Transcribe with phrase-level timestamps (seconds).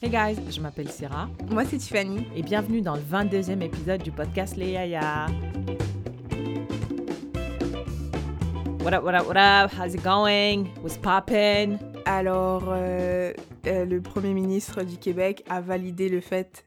[0.00, 2.26] Hey guys, je m'appelle Sarah Moi, c'est Tiffany.
[2.36, 5.26] et bienvenue dans le 22e épisode du podcast Les Yaya.
[8.80, 9.72] What up, what up, what up?
[9.72, 10.68] How's it going?
[10.82, 11.78] What's poppin'?
[12.06, 13.32] Alors, euh,
[13.66, 16.64] euh, le Premier ministre du Québec a validé le fait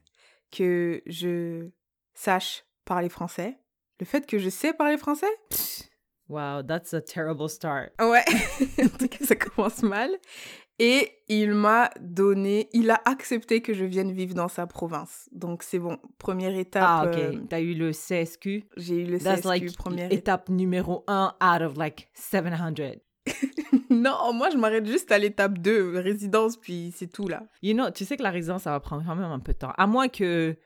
[0.50, 1.70] que je
[2.14, 3.56] sache parler français.
[3.98, 5.26] Le fait que je sais parler français?
[6.28, 7.92] Wow, that's a terrible start.
[8.00, 8.24] Ouais,
[8.82, 10.10] en tout cas, ça commence mal.
[10.78, 15.28] Et il m'a donné, il a accepté que je vienne vivre dans sa province.
[15.32, 16.82] Donc c'est bon, première étape.
[16.86, 17.16] Ah, ok.
[17.18, 18.64] euh, T'as eu le CSQ.
[18.76, 20.18] j'ai eu le That's CSQ, like première étape.
[20.18, 22.74] étape numéro 1 out of like 700.
[23.90, 27.44] Non, moi je m'arrête juste à l'étape 2, résidence, puis c'est tout là.
[27.62, 29.58] You know, tu sais que la résidence, ça va prendre quand même un peu de
[29.58, 29.72] temps.
[29.76, 30.56] À moins que...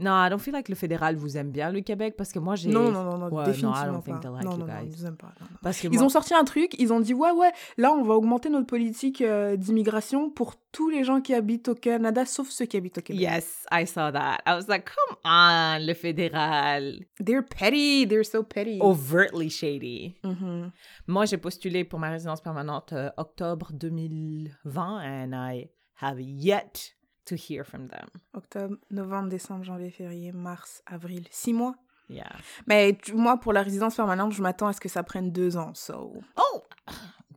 [0.00, 2.56] Non, I don't feel like le fédéral vous aime bien, le Québec, parce que moi,
[2.56, 2.70] j'ai...
[2.70, 4.30] Non, non, non, non, Ouais, no, I définitivement don't think pas.
[4.30, 5.34] like non, non, non, ils nous aiment pas.
[5.40, 5.56] non, non.
[5.62, 8.02] Parce que Ils moi- ont sorti un truc, ils ont dit ouais ouais, là on
[8.02, 12.48] va augmenter notre politique euh, d'immigration pour tous les gens qui habitent au Canada, sauf
[12.48, 13.20] ceux qui habitent au Québec.
[13.20, 14.38] Yes, I saw that.
[14.46, 17.04] I was like, come on, le fédéral.
[17.22, 18.78] They're petty, they're so petty.
[18.80, 20.16] Overtly shady.
[20.24, 20.70] Mhm.
[21.08, 25.68] Moi, j'ai postulé pour ma résidence permanente euh, octobre 2020 and I
[26.00, 26.94] have yet
[27.26, 28.06] to hear from them.
[28.34, 31.74] Octobre, novembre, décembre, janvier, février, mars, avril, six mois.
[32.08, 32.28] Yeah.
[32.66, 35.72] Mais moi pour la résidence permanente, je m'attends à ce que ça prenne deux ans,
[35.74, 36.12] so.
[36.36, 36.62] Oh!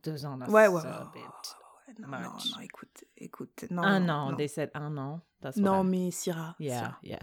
[0.02, 3.82] Deux ans, that's Ouais, ouais, a bit Non, non, écoute, écoute, non.
[3.84, 4.48] Un an, non.
[4.48, 5.20] said un an.
[5.40, 7.18] That's Non, I- mais Syrah, Yeah, Syrah, yeah.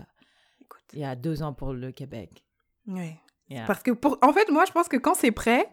[0.62, 0.82] écoute.
[0.94, 2.46] Il y a deux ans pour le Québec.
[2.88, 3.20] Ouais.
[3.50, 3.66] Yeah.
[3.66, 5.68] Parce que pour, en fait, moi, je pense que quand c'est prêt,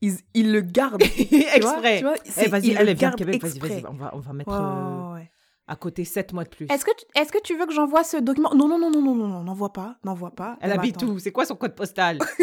[0.00, 1.00] ils, ils le gardent.
[1.16, 1.98] Tu vois, Exprès.
[1.98, 3.68] tu vois, c'est- vas-y, allez, viens Québec, vas-y, exprès.
[3.80, 3.86] vas-y.
[3.86, 5.30] On va, on va mettre euh, ouais, ouais.
[5.70, 6.66] À côté sept mois de plus.
[6.68, 8.52] Est-ce que, tu- est-ce que tu veux que j'envoie ce document?
[8.54, 10.58] Non, non, non, non, non, non, non, n'envoie pas, n'envoie pas.
[10.60, 11.18] Elle habite où?
[11.20, 12.18] C'est quoi son code postal?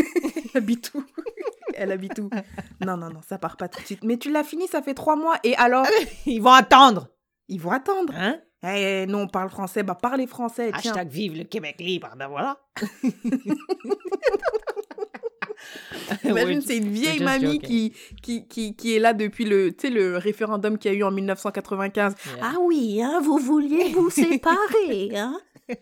[0.56, 1.04] Elle habite où?
[1.76, 2.30] Elle habite où?
[2.86, 4.04] Non, non, non, ça part pas tout de suite.
[4.04, 5.36] Mais tu l'as fini, ça fait trois mois.
[5.44, 5.86] Et alors?
[6.26, 7.10] Ils vont attendre.
[7.50, 8.14] Ils vont attendre.
[8.18, 8.40] Hein?
[8.64, 9.84] Eh, non, on parle français.
[9.84, 10.92] Bah, parlez français, tiens.
[10.92, 12.10] Hashtag vive le Québec libre.
[12.18, 12.58] Ben voilà.
[16.24, 20.78] Imagine, c'est une vieille mamie qui, qui, qui, qui est là depuis le, le référendum
[20.78, 22.14] qu'il y a eu en 1995.
[22.26, 22.36] Yeah.
[22.42, 25.40] Ah oui, hein, vous vouliez vous séparer, hein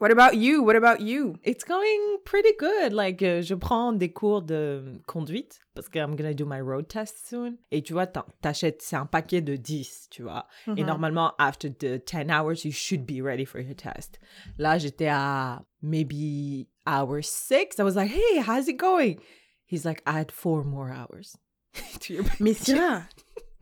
[0.00, 0.62] What about you?
[0.62, 1.34] What about you?
[1.42, 2.92] It's going pretty good.
[2.92, 6.86] Like, euh, je prends des cours de conduite parce que I'm gonna do my road
[6.86, 7.56] test soon.
[7.72, 10.46] Et tu vois, t'achètes, c'est un paquet de 10, tu vois.
[10.68, 10.86] Et Mhm.
[10.86, 14.20] normalement, after the 10 hours, you should be ready for your test.
[14.56, 17.78] Là, j'étais à maybe hour 6.
[17.78, 19.18] I was like, hey, how's it going?
[19.66, 21.36] He's like, I had four more hours.
[22.40, 23.02] Mais Syrah,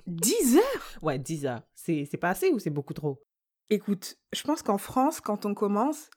[0.06, 0.98] 10 heures?
[1.02, 1.62] Ouais, 10 heures.
[1.74, 3.20] C'est c'est pas assez ou c'est beaucoup trop?
[3.68, 6.08] Écoute, je pense qu'en France, quand on commence,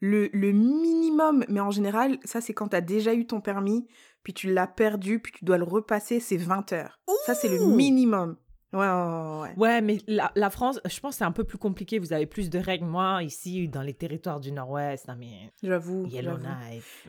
[0.00, 3.86] le, le minimum, mais en général, ça c'est quand tu as déjà eu ton permis,
[4.24, 7.00] puis tu l'as perdu, puis tu dois le repasser, c'est 20 heures.
[7.26, 8.36] Ça c'est le minimum.
[8.72, 9.80] Ouais, ouais, ouais, ouais.
[9.80, 11.98] Mais la, la France, je pense que c'est un peu plus compliqué.
[11.98, 12.84] Vous avez plus de règles.
[12.84, 16.06] Moi, ici, dans les territoires du Nord-Ouest, non mais J'avoue.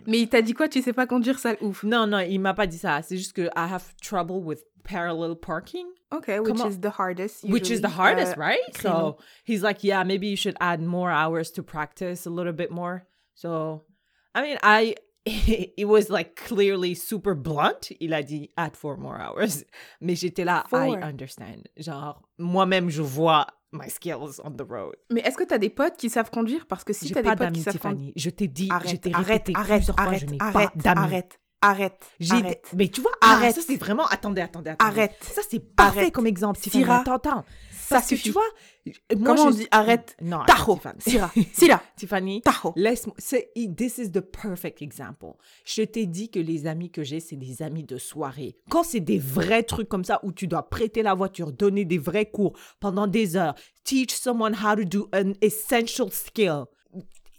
[0.08, 0.70] Mais il t'a dit quoi?
[0.70, 1.84] Tu sais pas conduire, sale ouf.
[1.84, 3.02] Non, non, il m'a pas dit ça.
[3.02, 7.44] C'est juste que I have trouble with parallel parking, Ok, which Comment- is the hardest.
[7.44, 7.94] which is the usually.
[7.94, 8.78] hardest, Euh, right?
[8.82, 12.72] So he's like, yeah, maybe you should add more hours to practice a little bit
[12.72, 13.06] more.
[13.36, 13.84] So,
[14.34, 14.96] I mean, I,
[15.78, 17.92] it was like clearly super blunt.
[18.00, 19.64] Il a dit, add four more hours.
[20.02, 20.98] Mais j'étais là, I Four.
[21.04, 21.64] understand.
[21.78, 24.96] Genre, moi-même, je vois my skills on the road.
[25.12, 26.66] Mais est-ce que t'as des potes qui savent conduire?
[26.68, 28.14] Parce que si t'as des pas potes d'amis, qui savent conduire.
[28.16, 31.40] Je t'ai dit, je Arrête, t'ai arrête, arrête, plusieurs fois, arrête, je arrête, pas arrête,
[31.62, 32.72] arrête, des- arrête.
[32.76, 33.56] Mais tu vois, ah, Arrête.
[33.56, 34.06] ça c'est vraiment.
[34.08, 34.92] Attendez, attendez, attendez.
[34.92, 35.16] Arrête.
[35.22, 36.14] Ça c'est parfait Arrête.
[36.14, 37.46] comme exemple, Attends, attends.
[37.90, 38.30] Ça Parce que suffit.
[38.30, 38.44] tu vois,
[39.18, 41.02] moi, Comment on je- dit arrête Non, attends, Taho, Tiffany.
[41.02, 42.74] Syrah, Syrah, Tiffany, Taho.
[42.76, 43.16] laisse-moi.
[43.76, 45.34] This is the perfect example.
[45.66, 48.56] Je t'ai dit que les amis que j'ai, c'est des amis de soirée.
[48.70, 51.98] Quand c'est des vrais trucs comme ça où tu dois prêter la voiture, donner des
[51.98, 56.66] vrais cours pendant des heures, teach someone how to do an essential skill.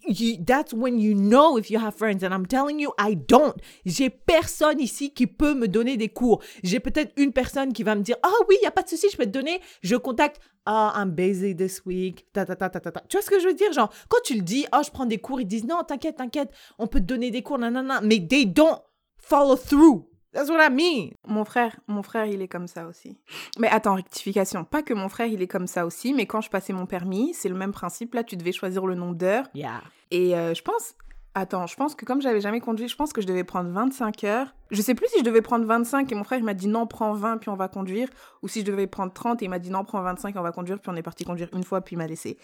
[0.06, 2.22] You, that's when you know if you have friends.
[2.22, 3.54] And I'm telling you, I don't.
[3.84, 6.42] J'ai personne ici qui peut me donner des cours.
[6.62, 8.88] J'ai peut-être une personne qui va me dire, ah oui, il n'y a pas de
[8.88, 9.60] souci, je peux te donner.
[9.82, 12.26] Je contacte, ah, I'm busy this week.
[12.32, 13.00] Ta, ta, ta, ta, ta.
[13.08, 13.72] Tu vois ce que je veux dire?
[13.72, 16.50] Genre, quand tu le dis, ah, je prends des cours, ils disent, non, t'inquiète, t'inquiète,
[16.78, 18.00] on peut te donner des cours, nanana.
[18.02, 18.78] Mais they don't
[19.18, 20.06] follow through.
[20.32, 21.10] That's what I mean.
[21.26, 23.18] Mon frère, mon frère, il est comme ça aussi.
[23.58, 24.64] Mais attends, rectification.
[24.64, 27.34] Pas que mon frère, il est comme ça aussi, mais quand je passais mon permis,
[27.34, 28.14] c'est le même principe.
[28.14, 29.46] Là, tu devais choisir le nombre d'heures.
[29.54, 29.80] Yeah.
[30.10, 30.94] Et euh, je pense.
[31.36, 34.24] Attends, je pense que comme j'avais jamais conduit, je pense que je devais prendre 25
[34.24, 34.52] heures.
[34.72, 36.88] Je sais plus si je devais prendre 25 et mon frère il m'a dit non,
[36.88, 38.08] prends 20 puis on va conduire.
[38.42, 40.42] Ou si je devais prendre 30 et il m'a dit non, prends 25 et on
[40.42, 40.80] va conduire.
[40.80, 42.36] Puis on est parti conduire une fois puis il m'a laissé.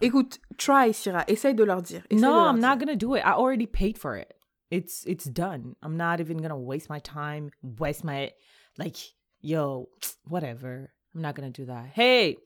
[0.00, 1.24] Écoute, try, Syrah.
[1.28, 2.02] Essaye de leur dire.
[2.08, 2.68] Essaye de No, leur I'm dire.
[2.70, 3.20] not gonna do it.
[3.26, 4.28] I already paid for it.
[4.70, 5.74] It's it's done.
[5.82, 8.32] I'm not even gonna waste my time, waste my
[8.78, 8.96] like,
[9.40, 9.88] yo,
[10.24, 10.92] whatever.
[11.14, 11.86] I'm not gonna do that.
[11.92, 12.36] Hey,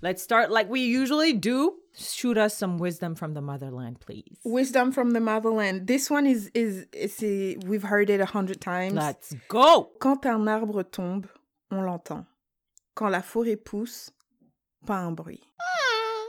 [0.00, 1.74] let's start like we usually do.
[1.94, 4.38] Shoot us some wisdom from the motherland, please.
[4.44, 5.86] Wisdom from the motherland.
[5.86, 8.94] This one is is c'est we've heard it a hundred times.
[8.94, 9.90] Let's go.
[10.00, 11.26] Quand un arbre tombe,
[11.70, 12.26] on l'entend.
[12.94, 14.10] Quand la forêt pousse,
[14.86, 15.42] pas un bruit.
[15.60, 16.24] Ah,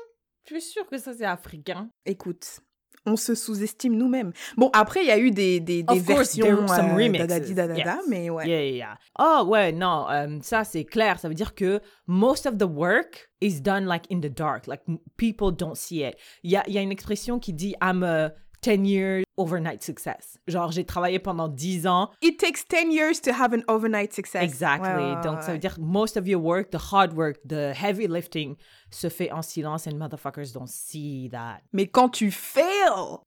[0.46, 1.90] je suis sûre que ça c'est africain.
[2.06, 2.60] Écoute,
[3.06, 4.32] on se sous-estime nous-mêmes.
[4.58, 7.54] Bon, après, il y a eu des, des, des Of course, versions euh, remixes, dadadi
[7.54, 8.06] dadada, yes.
[8.10, 8.48] mais ouais.
[8.48, 8.98] Yeah, yeah, yeah.
[9.20, 11.20] Oh, ouais, non, euh, ça c'est clair.
[11.20, 14.68] Ça veut dire que most of the work is done like in the dark.
[14.68, 14.82] Like
[15.18, 16.16] people don't see it.
[16.44, 20.38] Il y a, y a une expression qui dit I'm a 10 year overnight success.
[20.48, 22.10] Genre, j'ai travaillé pendant 10 ans.
[22.22, 24.44] It takes 10 years to have an overnight success.
[24.44, 25.16] Exactly.
[25.24, 28.56] Donc, ça veut dire most of your work, the hard work, the heavy lifting
[28.92, 31.62] se fait en silence and motherfuckers don't see that.
[31.74, 32.64] Mais quand tu fail,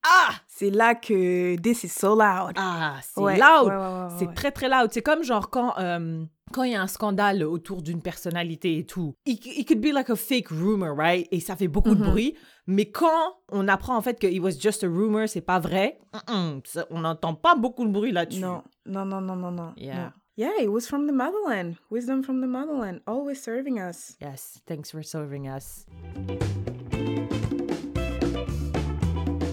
[0.04, 2.52] ah, c'est là que this is so loud.
[2.56, 3.68] Ah, c'est Ouais, loud.
[3.68, 4.90] ouais, ouais, ouais, c'est très, très loud.
[4.92, 8.86] C'est comme genre quand euh, quand il y a un scandale autour d'une personnalité et
[8.86, 9.14] tout.
[9.26, 11.26] It, it could be like a fake rumor, right?
[11.32, 12.36] Et ça fait beaucoup de bruit.
[12.68, 15.95] Mais quand on apprend en fait que it was just a rumor, c'est pas vrai,
[16.28, 18.40] on n'entend pas beaucoup de bruit là-dessus.
[18.40, 19.74] Non, non, non, non, non, non.
[19.76, 19.96] Yeah.
[19.96, 20.12] non.
[20.36, 21.76] Yeah, it was from the motherland.
[21.90, 23.00] Wisdom from the motherland.
[23.06, 24.16] Always serving us.
[24.20, 25.86] Yes, thanks for serving us.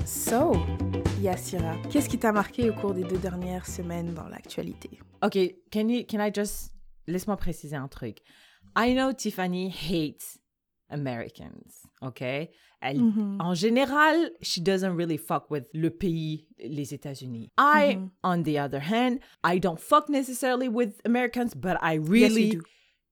[0.06, 0.58] So,
[1.22, 5.00] Yassira, qu'est-ce qui t'a marqué au cours des deux dernières semaines dans l'actualité?
[5.22, 5.38] Ok,
[5.72, 6.74] can you, can I just,
[7.08, 8.18] laisse-moi préciser un truc.
[8.76, 10.38] I know Tiffany hates
[10.90, 12.50] Americans, ok?
[12.84, 13.40] Elle, mm-hmm.
[13.40, 17.50] En général, she doesn't really fuck with le pays, les États-Unis.
[17.58, 18.10] I, mm-hmm.
[18.24, 22.58] on the other hand, I don't fuck necessarily with Americans, but I really...
[22.58, 22.62] do.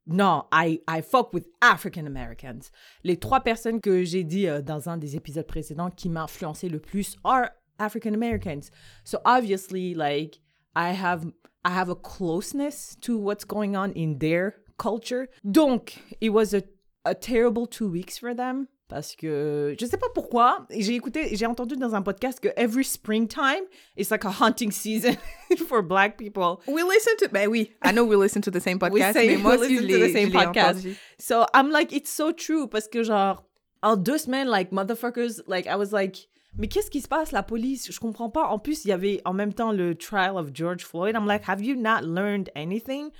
[0.07, 2.71] Non, I, I fuck with African Americans.
[3.03, 6.69] Les trois personnes que j'ai dit euh, dans un des épisodes précédents qui m'ont influencé
[6.69, 8.71] le plus are African Americans.
[9.03, 10.39] So obviously, like,
[10.75, 11.27] I have,
[11.63, 15.29] I have a closeness to what's going on in their culture.
[15.43, 16.63] Donc, it was a,
[17.05, 18.67] a terrible two weeks for them.
[18.91, 22.83] Parce que je sais pas pourquoi, j'ai écouté, j'ai entendu dans un podcast que every
[22.83, 23.63] springtime
[23.95, 25.15] is like a hunting season
[25.69, 26.59] for black people.
[26.67, 27.29] We listen to...
[27.31, 29.77] Ben oui, I know we listen to the same podcast, say- mais moi we aussi,
[29.77, 30.97] je l'ai.
[31.19, 33.45] So I'm like, it's so true parce que genre,
[33.81, 36.27] en deux semaines, like, motherfuckers, like, I was like,
[36.57, 37.89] mais qu'est-ce qui se passe, la police?
[37.89, 38.47] Je comprends pas.
[38.49, 41.15] En plus, il y avait en même temps le trial of George Floyd.
[41.15, 43.11] I'm like, have you not learned anything?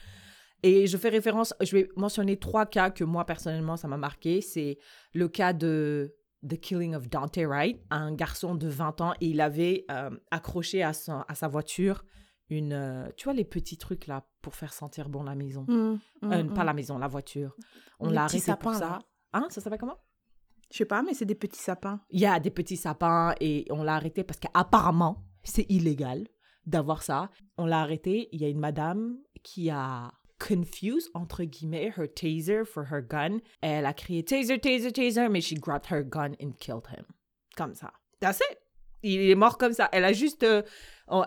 [0.63, 4.41] Et je fais référence, je vais mentionner trois cas que moi, personnellement, ça m'a marqué.
[4.41, 4.77] C'est
[5.13, 6.15] le cas de
[6.47, 10.83] The Killing of Dante Wright, un garçon de 20 ans, et il avait euh, accroché
[10.83, 12.03] à, son, à sa voiture
[12.49, 15.65] une, euh, tu vois, les petits trucs là pour faire sentir bon la maison.
[15.67, 15.99] Mm, mm,
[16.33, 16.53] Euh, mm.
[16.53, 17.55] Pas la maison, la voiture.
[17.99, 18.79] On l'a arrêté pour sapins, ça.
[18.89, 18.99] là.
[19.33, 19.97] Hein, ça s'appelle comment?
[20.71, 22.01] Je sais pas, mais c'est des petits sapins.
[22.09, 26.27] Il y a des petits sapins et on l'a arrêté parce qu'apparemment, c'est illégal
[26.65, 27.29] d'avoir ça.
[27.57, 28.29] On l'a arrêté.
[28.31, 30.11] Il y a une madame qui a
[30.41, 33.41] confused, entre guillemets, her taser for her gun.
[33.61, 37.05] Elle a crié taser, taser, taser, mais she grabbed her gun and killed him.
[37.55, 37.91] Comme ça.
[38.19, 38.57] That's it.
[39.03, 39.89] Il est mort comme ça.
[39.91, 40.43] Elle a juste...
[40.43, 40.63] euh,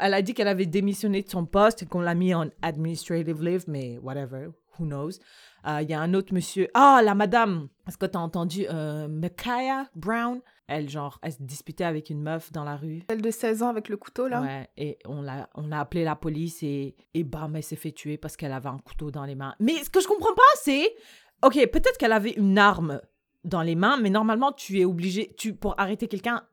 [0.00, 3.42] elle a dit qu'elle avait démissionné de son poste et qu'on l'a mis en administrative
[3.42, 5.18] leave, mais whatever, who knows.
[5.66, 6.68] Euh, Il y a un autre monsieur...
[6.74, 10.40] Ah, la madame Est-ce que t'as entendu euh, Micaiah Brown?
[10.66, 13.02] Elle, genre, elle se disputait avec une meuf dans la rue.
[13.10, 14.40] Celle de 16 ans avec le couteau, là?
[14.40, 17.92] Ouais, et on l'a, on a appelé la police et, et bam, elle s'est fait
[17.92, 19.54] tuer parce qu'elle avait un couteau dans les mains.
[19.60, 20.94] Mais ce que je comprends pas, c'est,
[21.42, 23.00] ok, peut-être qu'elle avait une arme
[23.44, 26.44] dans les mains, mais normalement, tu es obligé, tu, pour arrêter quelqu'un,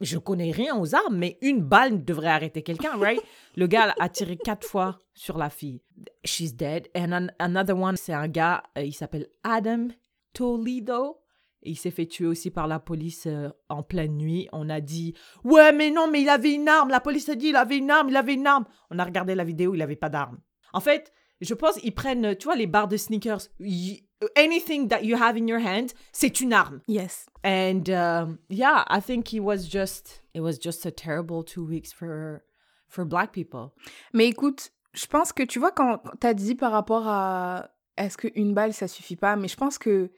[0.00, 3.20] je connais rien aux armes, mais une balle devrait arrêter quelqu'un, right?
[3.56, 5.82] Le gars a tiré quatre fois sur la fille.
[6.24, 6.88] She's dead.
[6.96, 9.88] And an- another one, c'est un gars, euh, il s'appelle Adam
[10.32, 11.18] Toledo.
[11.62, 14.48] Il s'est fait tuer aussi par la police euh, en pleine nuit.
[14.52, 16.88] On a dit Ouais, mais non, mais il avait une arme.
[16.90, 18.64] La police a dit il avait une arme, il avait une arme.
[18.90, 20.38] On a regardé la vidéo, il avait pas d'arme.
[20.72, 23.48] En fait, je pense qu'ils prennent, tu vois, les barres de sneakers.
[23.60, 24.04] Y-
[24.36, 26.80] Anything that you have in your hand, c'est une arme.
[26.88, 27.26] Yes.
[27.44, 31.92] And um, yeah, I think he was just, it was just a terrible two weeks
[31.92, 32.42] for,
[32.88, 33.70] for black people.
[34.12, 38.54] Mais écoute, je pense que tu vois, quand t'as dit par rapport à est-ce qu'une
[38.54, 40.10] balle ça suffit pas, mais je pense que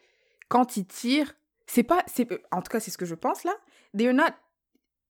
[0.49, 1.35] quand ils tirent,
[1.67, 2.03] c'est pas.
[2.07, 3.53] c'est En tout cas, c'est ce que je pense là.
[3.95, 4.33] They're not.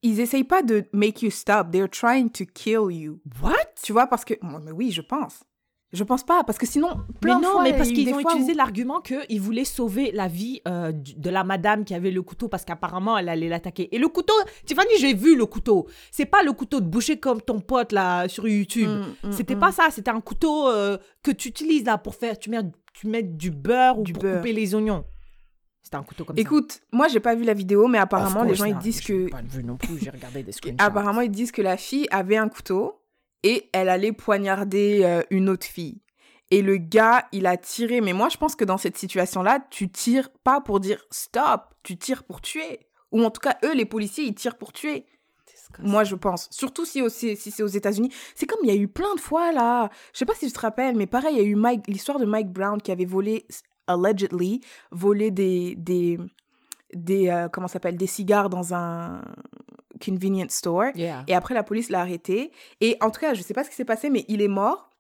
[0.03, 1.71] Ils essayent pas de make you stop.
[1.71, 3.21] They're trying to kill you.
[3.41, 3.55] What?
[3.83, 4.35] Tu vois, parce que.
[4.43, 5.45] Mais oui, je pense.
[5.93, 6.89] Je pense pas, parce que sinon.
[7.09, 10.13] Mais plein de non, fois, mais parce qu'ils ont utilisé où- l'argument qu'ils voulaient sauver
[10.13, 13.93] la vie euh, de la madame qui avait le couteau parce qu'apparemment elle allait l'attaquer.
[13.95, 15.89] Et le couteau, Tiffany, j'ai vu le couteau.
[16.13, 18.89] C'est pas le couteau de boucher comme ton pote là sur YouTube.
[18.89, 19.59] Mm, mm, C'était mm.
[19.61, 22.59] pas ça, c'était un couteau euh, que tu utilises là pour faire, tu mets,
[22.93, 24.37] tu mets du beurre ou Du pour beurre.
[24.37, 25.05] couper les oignons.
[25.83, 28.05] C'était un couteau comme Écoute, moi, j'ai pas vu la vidéo, mais ça.
[28.05, 29.29] apparemment, les gens ils disent que.
[29.29, 30.77] Pas vu non plus, j'ai regardé des screenshots.
[30.79, 33.00] Apparemment, ils disent que la fille avait un couteau
[33.43, 36.01] et elle allait poignarder euh, une autre fille.
[36.51, 38.01] Et le gars, il a tiré.
[38.01, 41.97] Mais moi, je pense que dans cette situation-là, tu tires pas pour dire stop, tu
[41.97, 42.81] tires pour tuer.
[43.13, 45.07] Ou en tout cas, eux, les policiers, ils tirent pour tuer.
[45.79, 46.49] Moi, je pense.
[46.51, 48.13] Surtout si, si c'est aux États-Unis.
[48.35, 49.89] C'est comme il y a eu plein de fois là.
[50.13, 52.19] Je sais pas si tu te rappelles, mais pareil, il y a eu Mike, l'histoire
[52.19, 53.47] de Mike Brown qui avait volé,
[53.87, 55.77] allegedly, volé des.
[55.77, 56.19] des,
[56.93, 59.23] des euh, comment s'appelle Des cigares dans un
[60.05, 60.93] convenience store.
[60.97, 62.53] Et après, la police l'a arrêté.
[62.81, 64.91] Et en tout cas, je sais pas ce qui s'est passé, mais il est mort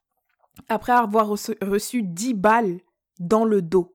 [0.69, 2.80] après avoir reçu, reçu 10 balles
[3.19, 3.95] dans le dos.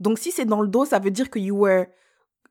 [0.00, 1.86] Donc, si c'est dans le dos, ça veut dire que you were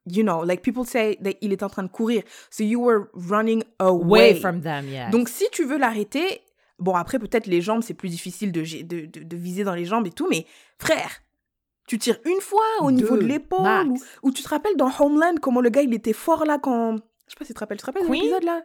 [0.05, 2.23] you know, like people say that il est en train de courir.
[2.49, 4.35] So you were running away.
[4.39, 5.11] from them, yes.
[5.11, 6.41] Donc si tu veux l'arrêter,
[6.79, 10.07] bon après peut-être les jambes c'est plus difficile de, de, de, viser dans les jambes
[10.07, 10.45] et tout, mais
[10.77, 11.21] frère,
[11.87, 13.93] tu tires une fois au niveau de l'épaule
[14.23, 17.33] ou, tu te rappelles dans Homeland comment le gars il était fort là quand, je
[17.33, 18.63] sais pas si tu te rappelles, tu te rappelles l'épisode là?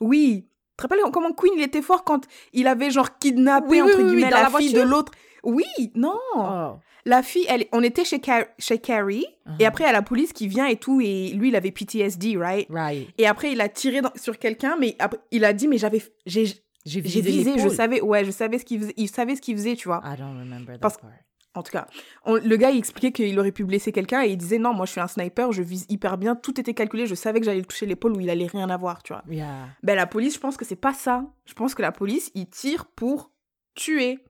[0.00, 0.46] Oui.
[0.70, 4.30] Tu te rappelles comment Queen il était fort quand il avait genre kidnappé entre guillemets
[4.30, 5.12] la, fille de l'autre?
[5.42, 5.64] Oui,
[5.94, 6.18] non.
[6.34, 6.72] Oh.
[7.06, 8.20] La fille, elle, on était chez,
[8.58, 9.24] chez Carrie,
[9.58, 9.66] et uh-huh.
[9.66, 12.36] après, il y a la police qui vient et tout, et lui, il avait PTSD,
[12.36, 12.66] right?
[12.68, 13.08] Right.
[13.16, 14.96] Et après, il a tiré sur quelqu'un, mais
[15.30, 16.02] il a dit, mais j'avais.
[16.26, 16.44] J'ai
[16.86, 19.76] j'ai visé, je savais, ouais, je savais ce qu'il faisait, il savait ce qu'il faisait,
[19.76, 20.02] tu vois.
[20.04, 21.10] I don't remember that Parce, part.
[21.54, 21.88] En tout cas,
[22.26, 24.92] le gars, il expliquait qu'il aurait pu blesser quelqu'un et il disait non, moi je
[24.92, 27.86] suis un sniper, je vise hyper bien, tout était calculé, je savais que j'allais toucher
[27.86, 29.24] l'épaule où il allait rien avoir, tu vois.
[29.28, 29.66] Yeah.
[29.82, 31.24] Ben la police, je pense que c'est pas ça.
[31.46, 33.32] Je pense que la police, il tire pour
[33.74, 34.20] tuer.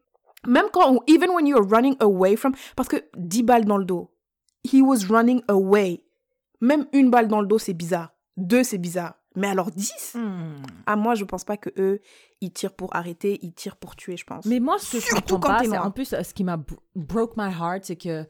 [0.46, 4.10] Même quand, even when you're running away from, parce que 10 balles dans le dos,
[4.64, 6.02] he was running away.
[6.62, 8.14] Même une balle dans le dos, c'est bizarre.
[8.38, 9.19] Deux, c'est bizarre.
[9.36, 10.62] Mais alors 10 hmm.
[10.86, 12.00] À moi, je pense pas que eux,
[12.40, 14.44] ils tirent pour arrêter, ils tirent pour tuer, je pense.
[14.44, 16.58] Mais moi, ce que je comprends pas, c'est en plus, ce qui m'a
[16.96, 18.26] broke my heart, c'est que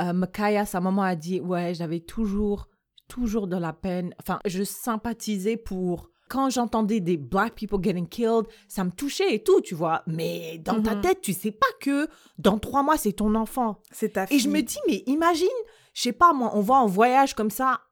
[0.00, 2.68] euh, Makaya, sa maman a dit, ouais, j'avais toujours,
[3.08, 4.14] toujours de la peine.
[4.20, 9.42] Enfin, je sympathisais pour quand j'entendais des black people getting killed, ça me touchait et
[9.42, 10.02] tout, tu vois.
[10.06, 11.02] Mais dans ta mhm.
[11.02, 12.08] tête, tu sais pas que
[12.38, 13.82] dans trois mois, c'est ton enfant.
[13.90, 14.38] C'est ta fille.
[14.38, 15.46] Et je me dis, mais imagine,
[15.92, 17.82] je sais pas, moi, on va en voyage comme ça,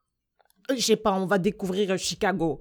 [0.76, 2.60] je sais pas, on va découvrir Chicago.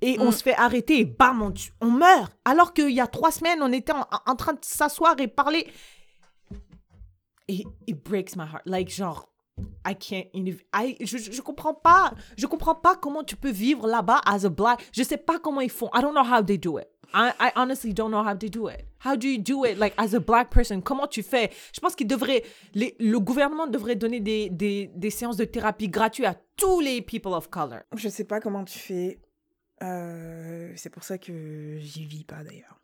[0.00, 0.32] Et on mm.
[0.32, 2.32] se fait arrêter et bam, on, on meurt.
[2.44, 5.66] Alors qu'il y a trois semaines, on était en, train de s'asseoir et parler.
[7.48, 8.62] Et it breaks my heart.
[8.66, 9.28] Like, genre,
[9.86, 10.26] I can't.
[10.34, 12.12] I, je, je comprends pas.
[12.36, 14.86] Je comprends pas comment tu peux vivre là-bas as a black.
[14.92, 15.90] Je sais pas comment ils font.
[15.94, 16.88] I don't know how they do it.
[17.14, 18.84] I, I honestly don't know how they do it.
[18.98, 20.82] How do you do it, like, as a black person?
[20.82, 21.50] Comment tu fais?
[21.72, 22.42] Je pense qu'il devrait,
[22.74, 27.00] les, le gouvernement devrait donner des, des, des, séances de thérapie gratuites à tous les
[27.00, 27.80] people of color.
[27.96, 29.20] Je sais pas comment tu fais.
[29.82, 32.78] Euh, c'est pour ça que j'y vis pas d'ailleurs.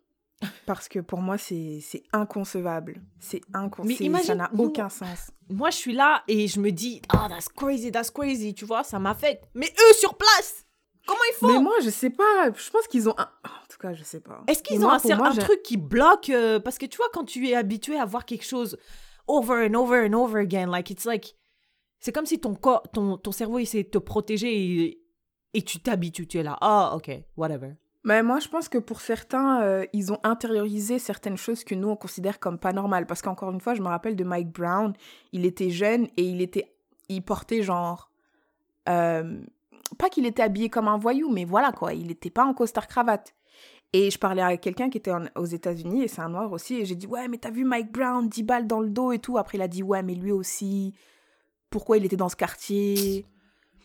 [0.67, 3.03] Parce que pour moi, c'est inconcevable.
[3.21, 4.25] C'est inconcevable.
[4.25, 5.31] Ça n'a aucun sens.
[5.49, 8.83] Moi, je suis là et je me dis, oh, that's crazy, that's crazy, tu vois,
[8.83, 9.45] ça m'affecte.
[9.55, 10.65] Mais eux, sur place,
[11.07, 11.49] comment ils font?
[11.49, 12.51] Mais moi, je sais pas.
[12.57, 13.29] Je pense qu'ils ont un...
[13.45, 14.43] En tout cas, je sais pas.
[14.47, 17.47] Est-ce qu'ils ont un, un truc qui bloque euh, Parce que tu vois, quand tu
[17.49, 18.79] es habitué à voir quelque chose
[19.27, 21.37] over and over and over again, like, it's like...
[22.01, 25.03] C'est comme si ton corps, ton, ton cerveau essaie de te protéger et,
[25.55, 26.27] et tu t'habitues.
[26.27, 27.77] Tu es là, oh, ok, whatever.
[28.05, 31.89] Mais moi, je pense que pour certains, euh, ils ont intériorisé certaines choses que nous,
[31.89, 33.07] on considère comme pas normales.
[33.07, 34.93] Parce qu'encore une fois, je me rappelle de Mike Brown.
[35.33, 36.71] Il était jeune et il était...
[37.09, 38.11] Il portait genre...
[38.89, 39.41] Euh,
[39.99, 41.95] pas qu'il était habillé comme un voyou, mais voilà quoi.
[41.95, 43.35] Il n'était pas en costard-cravate.
[43.95, 46.85] Et je parlais à quelqu'un qui était aux États-Unis, et c'est un noir aussi, et
[46.85, 49.39] j'ai dit, ouais, mais t'as vu Mike Brown, 10 balles dans le dos et tout.
[49.39, 50.95] Après, il a dit, ouais, mais lui aussi,
[51.71, 53.25] pourquoi il était dans ce quartier?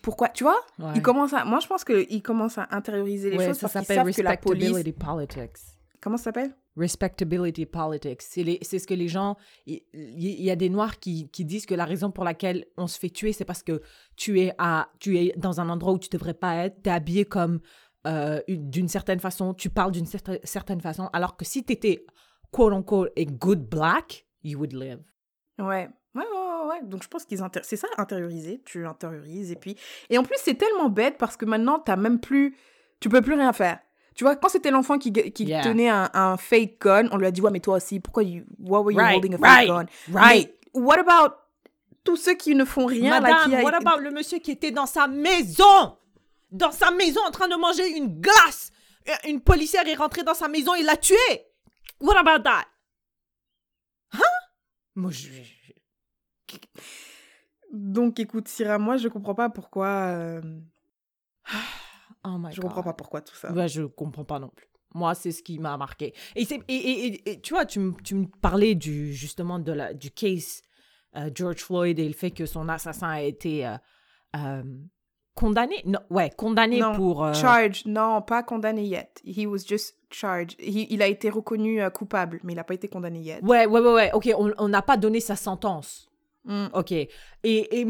[0.02, 0.60] Pourquoi tu vois?
[0.96, 3.86] Il commence à moi je pense que il commence à intérioriser les choses parce qu'il
[3.86, 5.58] savent que la police politics.
[6.02, 6.56] comment ça s'appelle?
[6.78, 8.22] Respectability politics.
[8.22, 11.86] C'est ce que les gens il y, a des noirs qui, qui, disent que la
[11.86, 13.82] raison pour laquelle on se fait tuer c'est parce que
[14.16, 16.82] tu es à tu es dans un endroit où tu devrais pas être.
[16.84, 17.60] Tu es habillé comme
[18.08, 19.54] euh, d'une certaine façon.
[19.54, 21.10] Tu parles d'une certaine façon.
[21.12, 22.06] Alors que si tu étais
[22.52, 25.02] quote unquote a good black you would live.
[25.58, 26.82] Ouais Ouais, ouais, ouais.
[26.84, 28.62] Donc, je pense qu'ils c'est ça, intérioriser.
[28.66, 29.52] Tu intériorises.
[29.52, 29.76] Et puis.
[30.10, 32.56] Et en plus, c'est tellement bête parce que maintenant, t'as même plus.
[33.00, 33.80] Tu peux plus rien faire.
[34.16, 37.32] Tu vois, quand c'était l'enfant qui, qui tenait un, un, fake gun, on lui a
[37.32, 39.86] dit, ouais, mais toi aussi, pourquoi you, why were you holding a fake gun?
[40.12, 40.54] Right.
[40.74, 41.36] what about
[42.04, 43.22] tous ceux qui ne font rien?
[43.22, 45.96] Madame, what about le monsieur qui était dans sa maison?
[46.52, 48.72] Dans sa maison en train de manger une glace.
[49.26, 51.16] Une policière est rentrée dans sa maison et l'a tué.
[52.02, 52.66] What about that?
[54.14, 54.20] Hein?
[54.96, 55.30] Moi, je
[57.74, 59.88] donc écoute, Syrah, moi je comprends pas pourquoi.
[59.88, 60.42] Euh,
[62.26, 63.52] oh my je comprends pas pourquoi tout ça.
[63.52, 64.68] Ouais, je comprends pas non plus.
[64.96, 66.16] Moi, c'est ce qui m'a marqué.
[66.36, 70.64] Et, et, et, tu vois, tu, tu, me parlais du, justement de la, du case
[71.16, 73.68] euh, George Floyd et le fait que son assassin a été
[74.36, 74.64] euh,
[75.36, 77.24] condamné Non, ouais, condamné Non, pour.
[77.24, 79.22] euh, Charge, non, pas condamné yet.
[79.24, 80.60] He was just charged.
[80.60, 83.42] He- il a été reconnu euh, coupable, mais il n'a pas été condamné yet.
[83.44, 84.12] Ouais, ouais, ouais, ouais.
[84.14, 86.09] Ok, on n'a pas donné sa sentence.
[86.50, 86.68] Mm.
[86.74, 86.92] Ok.
[86.92, 87.10] Et,
[87.44, 87.88] et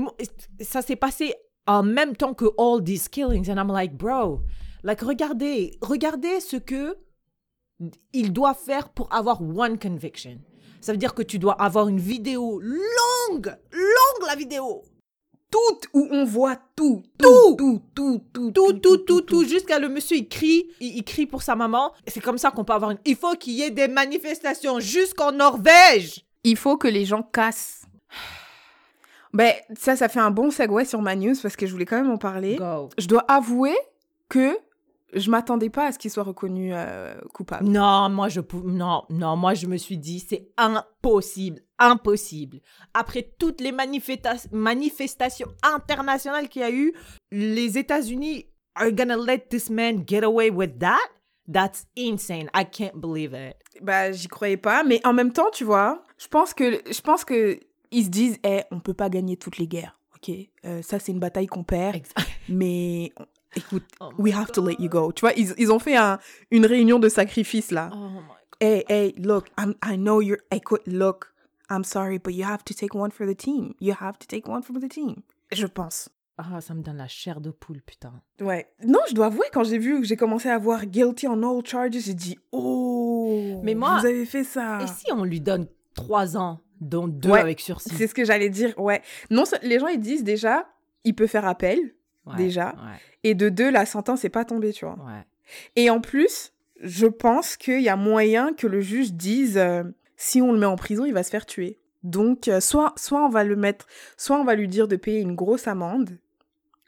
[0.60, 1.34] ça s'est passé
[1.66, 3.50] en même temps que all these killings.
[3.50, 4.42] And I'm like, bro,
[4.84, 6.98] like, regardez, regardez ce que
[8.12, 10.38] il doit faire pour avoir one conviction.
[10.82, 14.84] Ça veut dire que tu dois avoir une vidéo longue, longue la vidéo.
[15.52, 17.02] Tout, où on voit tout.
[17.18, 17.56] Tout.
[17.58, 21.26] Tout, tout, tout, Tout, tout, tout, tout, jusqu'à le monsieur, il crie, il, il crie
[21.26, 21.92] pour sa maman.
[22.06, 23.00] C'est comme ça qu'on peut avoir une...
[23.04, 26.24] Il faut qu'il y ait des manifestations jusqu'en Norvège.
[26.44, 27.86] Il faut que les gens cassent.
[29.34, 32.02] Ben, ça, ça fait un bon segue sur ma news parce que je voulais quand
[32.02, 32.56] même en parler.
[32.56, 32.90] Go.
[32.98, 33.76] Je dois avouer
[34.28, 34.58] que
[35.14, 37.68] je m'attendais pas à ce qu'il soit reconnu euh, coupable.
[37.68, 42.60] Non, moi je pou- non, non, moi je me suis dit c'est impossible, impossible.
[42.94, 46.94] Après toutes les manifesta- manifestations internationales qu'il y a eu,
[47.32, 48.46] les États-Unis
[48.76, 50.98] are gonna let this man get away with that?
[51.52, 52.48] That's insane.
[52.56, 53.56] I can't believe it.
[53.82, 57.26] Bah, j'y croyais pas, mais en même temps, tu vois, je pense que je pense
[57.26, 57.60] que
[57.92, 60.32] ils se disent, eh, on peut pas gagner toutes les guerres, ok?
[60.66, 62.02] Euh, Ça, c'est une bataille qu'on perd,
[62.50, 63.12] mais
[63.56, 65.12] écoute, Oh we have to let you go.
[65.12, 66.20] Tu vois, ils, ils ont fait un-
[66.52, 67.90] une réunion de sacrifice là.
[67.94, 68.22] Oh.
[68.62, 70.40] Hey, hey, look, I'm, I know you're.
[70.52, 71.34] Écoute, look,
[71.70, 73.74] I'm sorry, but you have to take one for the team.
[73.80, 75.16] You have to take one for the team.
[75.52, 76.10] Je pense.
[76.38, 78.14] Ah, ça me donne la chair de poule, putain.
[78.42, 78.68] Ouais.
[78.86, 81.66] Non, je dois avouer, quand j'ai vu que j'ai commencé à voir guilty on all
[81.66, 84.80] charges, j'ai dit, oh, Mais moi- vous avez fait ça.
[84.82, 88.26] Et si on lui donne trois ans, dont deux Ouais, avec sursis C'est ce que
[88.26, 89.02] j'allais dire, ouais.
[89.30, 90.68] Non, les gens, ils disent déjà,
[91.04, 91.80] il peut faire appel,
[92.26, 92.70] Ouais, déjà.
[92.70, 94.98] Ouais, et de deux, la sentence n'est pas tombée, tu vois.
[95.76, 99.84] Et en plus, je pense qu'il y a moyen que le juge dise, euh,
[100.16, 101.80] si on le met en prison, il va se faire tuer.
[102.04, 105.20] Donc, euh, soit, soit on va le mettre, soit on va lui dire de payer
[105.20, 106.18] une grosse amende.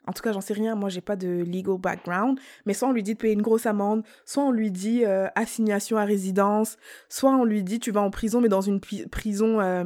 [0.08, 2.92] En tout cas, j'en sais rien, moi j'ai pas de legal background, mais soit on
[2.92, 6.76] lui dit de payer une grosse amende, soit on lui dit euh, assignation à résidence,
[7.08, 9.84] soit on lui dit tu vas en prison, mais dans une prison, euh,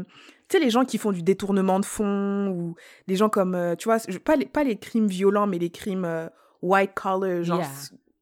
[0.49, 2.75] tu sais, les gens qui font du détournement de fonds, ou
[3.09, 6.31] des gens comme, euh, tu vois, pas les, pas les crimes violents, mais les crimes
[6.63, 7.69] white collar, genre Yeah.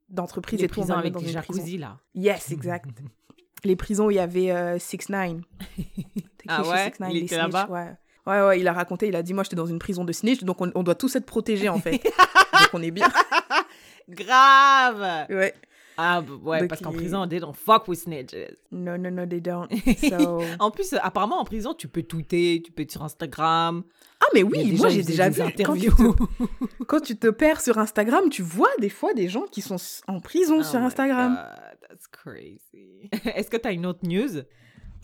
[0.08, 1.98] d'entreprise Les et tout, on prisons avec des jacuzzi, là.
[2.14, 2.86] Yes, exact.
[3.64, 5.36] les prisons où il y avait 6 9
[6.48, 6.92] Ah ouais?
[7.10, 7.68] Il était là-bas?
[7.70, 7.92] ouais.
[8.26, 10.42] Ouais, ouais, il a raconté, il a dit Moi, j'étais dans une prison de snitch,
[10.44, 11.92] donc on, on doit tous être protégés, en fait.
[12.02, 13.08] donc on est bien.
[14.08, 15.54] Grave Ouais.
[15.96, 18.56] Ah, ouais, Donc, parce qu'en il- prison, they don't fuck with snitches.
[18.72, 19.68] No, no, no, they don't.
[20.00, 20.42] So...
[20.58, 23.84] En plus, apparemment, en prison, tu peux tweeter, tu peux être sur Instagram.
[24.20, 25.40] Ah, mais oui, moi, j'ai déjà vu.
[25.64, 29.44] Quand tu, te, quand tu te perds sur Instagram, tu vois des fois des gens
[29.50, 29.76] qui sont
[30.08, 31.36] en prison Oh sur Instagram.
[31.36, 33.08] God, that's crazy.
[33.36, 34.42] Est-ce que tu as une autre news?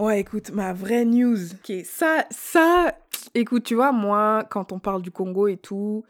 [0.01, 1.53] Ouais, écoute, ma vraie news.
[1.53, 2.97] Ok, ça, ça,
[3.35, 6.05] écoute, tu vois, moi, quand on parle du Congo et tout,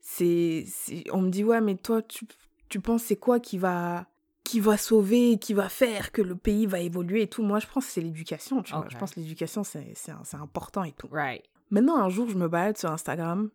[0.00, 0.64] c'est,
[1.12, 2.26] on me dit, ouais, mais toi, tu,
[2.68, 4.06] tu penses c'est quoi qui va,
[4.44, 7.42] qui va sauver, qui va faire que le pays va évoluer et tout?
[7.42, 8.86] Moi, je pense que c'est l'éducation, tu vois.
[8.88, 11.08] Je pense que l'éducation, c'est, c'est, c'est important et tout.
[11.10, 11.44] Right.
[11.70, 13.50] Maintenant, un jour, je me balade sur Instagram,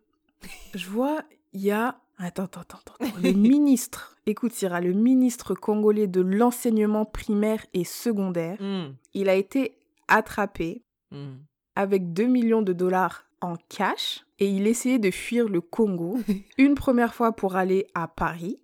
[0.74, 5.54] je vois, il y a, attends, attends, attends, attends, le ministre, écoute, Syrah, le ministre
[5.54, 11.34] congolais de l'enseignement primaire et secondaire, Mm, il a été attrapé mm.
[11.76, 16.18] Avec 2 millions de dollars en cash et il essayait de fuir le Congo
[16.58, 18.58] une première fois pour aller à Paris,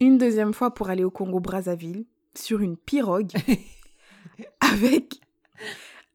[0.00, 3.32] une deuxième fois pour aller au Congo-Brazzaville sur une pirogue
[4.60, 5.20] avec,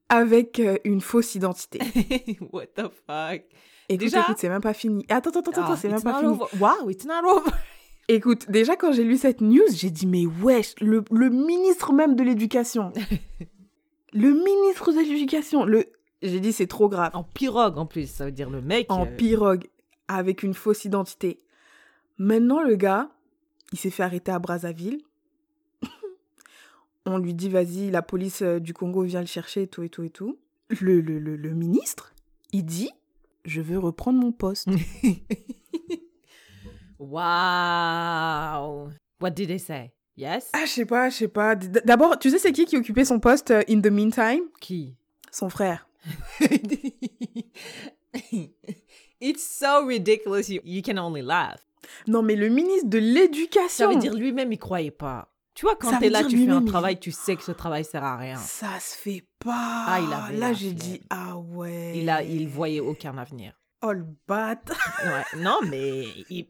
[0.09, 1.79] avec euh, une fausse identité.
[2.51, 3.43] What the fuck?
[3.87, 4.21] Écoute, Déjà?
[4.21, 5.05] écoute, c'est même pas fini.
[5.09, 6.35] Attends, attends, attends, Ah, c'est même pas fini.
[6.59, 7.51] Wow, it's not over.
[8.07, 12.15] Écoute, déjà quand j'ai lu cette news, j'ai dit mais wesh, le, le ministre même
[12.15, 12.91] de l'éducation.
[14.13, 15.85] Le ministre de l'éducation, le
[16.21, 17.11] j'ai dit c'est trop grave.
[17.13, 18.91] En pirogue, en plus, ça veut dire le mec...
[18.91, 19.69] en euh, pirogue
[20.07, 21.41] avec une fausse identité.
[22.17, 23.09] Maintenant, le gars,
[23.73, 25.01] il s'est fait arrêter à Brazzaville.
[27.05, 29.89] On lui dit, vas-y, la police euh, du Congo vient le chercher et tout et
[29.89, 30.39] tout et tout.
[30.69, 32.13] Le, le, le, le ministre,
[32.51, 32.89] il dit,
[33.43, 34.67] je veux reprendre mon poste.
[36.99, 38.89] wow.
[39.21, 39.94] What did they say?
[40.17, 40.49] Yes?
[40.53, 41.55] ah, je sais pas, je sais pas.
[41.55, 44.43] D'abord, tu sais, c'est qui qui occupait son poste euh, in the meantime?
[44.61, 44.95] Qui?
[45.31, 45.87] Son frère.
[49.21, 50.49] It's so ridiculous.
[50.49, 51.59] You, you can only laugh.
[52.07, 53.89] Non, mais le ministre de Ça l'éducation.
[53.89, 55.31] veut dire lui-même, il croyait pas.
[55.53, 57.85] Tu vois, quand Ça t'es là, tu fais un travail, tu sais que ce travail
[57.85, 58.35] sert à rien.
[58.37, 59.85] Ça se fait pas.
[59.87, 61.93] Ah, il avait Là, j'ai dit, ah ouais.
[61.97, 63.53] Il a, il voyait aucun avenir.
[63.81, 64.05] Oh, le.
[64.29, 64.55] Ouais,
[65.37, 66.05] non, mais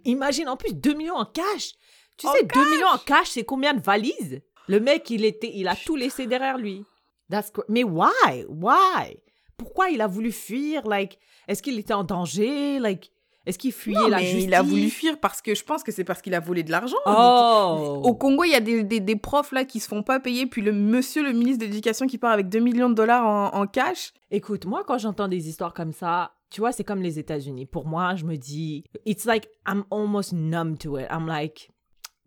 [0.06, 1.74] imagine en plus 2 millions en cash.
[2.18, 4.42] Tu En sais, 2 millions en cash, c'est combien de valises?
[4.68, 6.86] Le mec, il, était, il a tout laissé derrière lui.
[7.30, 8.46] That's mais why?
[8.50, 9.18] Why?
[9.58, 10.88] Pourquoi il a voulu fuir?
[10.88, 12.80] Like, est-ce qu'il était en danger?
[12.80, 13.12] Like,
[13.46, 15.84] Est-ce qu'il fuyait Non, la mais justice il a voulu fuir parce que je pense
[15.84, 16.98] que c'est parce qu'il a volé de l'argent.
[17.06, 20.20] Oh Au Congo, il y a des, des, des profs là qui se font pas
[20.20, 23.26] payer, puis le monsieur, le ministre de l'Éducation, qui part avec 2 millions de dollars
[23.26, 24.14] en, en cash.
[24.32, 27.66] Écoute, moi, quand j'entends des histoires comme ça, tu vois, c'est comme les États-Unis.
[27.66, 31.08] Pour moi, je me dis, it's like I'm almost numb to it.
[31.12, 31.70] I'm like,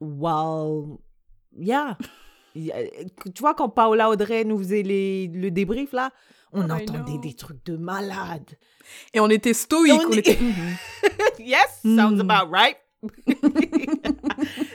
[0.00, 0.98] well,
[1.56, 1.96] yeah.
[2.54, 6.10] tu vois, quand Paola Audrey nous faisait les, le débrief là,
[6.52, 8.50] on I entendait des trucs de malade.
[9.12, 10.00] Et on était stoïques.
[10.00, 10.38] Et on était-
[11.38, 12.30] yes, sounds Mm.
[12.30, 12.76] about right.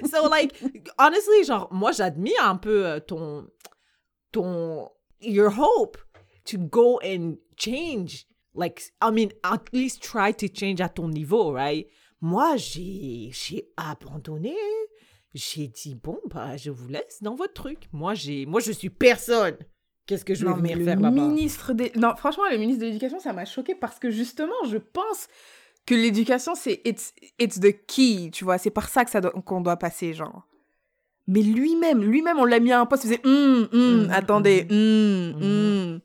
[0.09, 0.53] so like
[0.97, 3.47] honestly, genre moi j'admire un peu euh, ton
[4.31, 4.89] ton
[5.21, 5.97] your hope
[6.45, 8.25] to go and change.
[8.55, 11.87] Like I mean, at least try to change à ton niveau, right?
[12.21, 14.55] Moi j'ai j'ai abandonné.
[15.33, 17.87] J'ai dit bon bah je vous laisse dans votre truc.
[17.91, 19.57] Moi j'ai moi je suis personne.
[20.05, 21.09] Qu'est-ce que je vais Non, mais venir faire là-bas?
[21.27, 21.91] ministre des...
[21.95, 25.29] Non, franchement, le ministre de l'Éducation, ça m'a choqué parce que justement, je pense
[25.85, 28.57] que l'éducation, c'est it's, it's the key, tu vois.
[28.57, 30.45] C'est par ça que ça doit- qu'on doit passer, genre.
[31.27, 34.67] Mais lui-même, lui-même, on l'a mis à un poste, il faisait hum, hum, Mhm, attendez,
[34.69, 35.43] hum, mhm.
[35.93, 35.99] hum.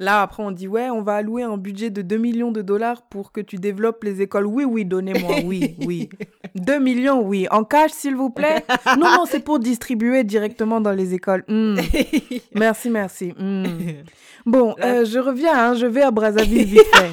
[0.00, 3.02] Là, après, on dit, ouais, on va allouer un budget de 2 millions de dollars
[3.02, 4.46] pour que tu développes les écoles.
[4.46, 6.08] Oui, oui, donnez-moi, oui, oui.
[6.54, 7.48] 2 millions, oui.
[7.50, 8.64] En cash, s'il vous plaît.
[8.96, 11.44] Non, non, c'est pour distribuer directement dans les écoles.
[11.48, 11.76] Hum.
[12.54, 13.34] Merci, merci.
[13.38, 13.64] hum.
[14.46, 17.10] Bon, euh, je reviens, hein, je vais à Brazzaville vite fait.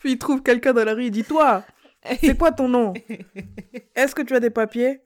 [0.00, 1.62] Puis il trouve quelqu'un dans la rue, il dit Toi,
[2.20, 2.92] c'est quoi ton nom?
[3.94, 5.00] Est-ce que tu as des papiers?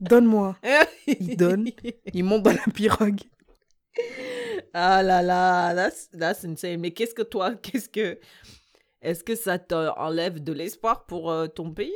[0.00, 0.56] Donne-moi.
[1.06, 1.70] Il donne,
[2.12, 3.20] il monte dans la pirogue.
[4.74, 6.80] Ah là là, that's, that's insane.
[6.80, 8.18] Mais qu'est-ce que toi, qu'est-ce que...
[9.02, 11.92] Est-ce que ça t'enlève de l'espoir pour euh, ton pays?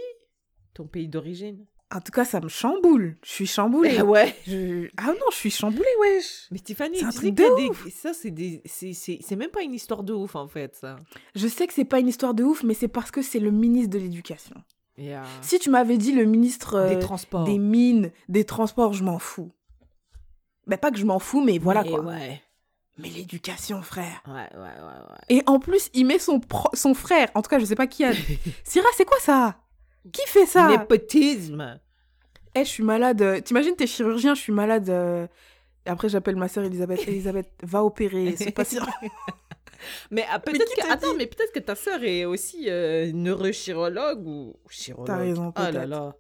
[0.75, 1.67] Ton pays d'origine?
[1.93, 3.17] En tout cas, ça me chamboule.
[3.25, 3.97] Je suis chamboulée.
[3.99, 4.35] Eh ouais.
[4.47, 6.47] Je- Ah non, je suis chamboulée, wesh.
[6.53, 7.91] Mais Tiffany, C'est un tu sais des...
[7.91, 8.63] Ça, c'est des...
[8.65, 10.97] c'est- C'est c'est même pas une histoire de ouf, en fait, ça.
[11.35, 13.51] Je sais que c'est pas une histoire de ouf, mais c'est parce que c'est le
[13.51, 14.55] ministre de l'Éducation.
[15.01, 15.25] Yeah.
[15.41, 17.45] Si tu m'avais dit le ministre euh, Des transports.
[17.45, 19.51] des mines, des transports, je m'en fous.
[20.67, 22.01] Ben, pas que je m'en fous, mais voilà Mais quoi.
[22.03, 22.43] Ouais.
[22.99, 24.23] Mais l'éducation, frère.
[24.27, 25.17] Ouais, ouais, ouais, ouais.
[25.31, 26.39] Et en plus, il met son,
[26.75, 27.29] son frère.
[27.35, 28.13] En tout cas, je sais pas qui a.
[28.65, 29.57] Syrah, c'est quoi ça?
[30.13, 30.69] Qui fait ça?
[30.69, 31.81] Népotisme.
[32.55, 33.23] Eh, je suis malade.
[33.23, 34.91] euh, T'imagines, t'es chirurgien, je suis malade.
[34.91, 35.27] euh,
[35.87, 37.09] après, j'appelle ma sœur Elisabeth.
[37.09, 38.35] Elisabeth, va opérer.
[38.37, 38.87] C'est pas sûr.
[40.11, 40.81] Mais ah, peut-être que...
[40.81, 45.07] t'a Attends, mais peut-être que ta sœur est aussi euh, neurochirologue ou chirologue.
[45.07, 45.89] T'as raison, Oh là peut-être.
[45.89, 46.15] là.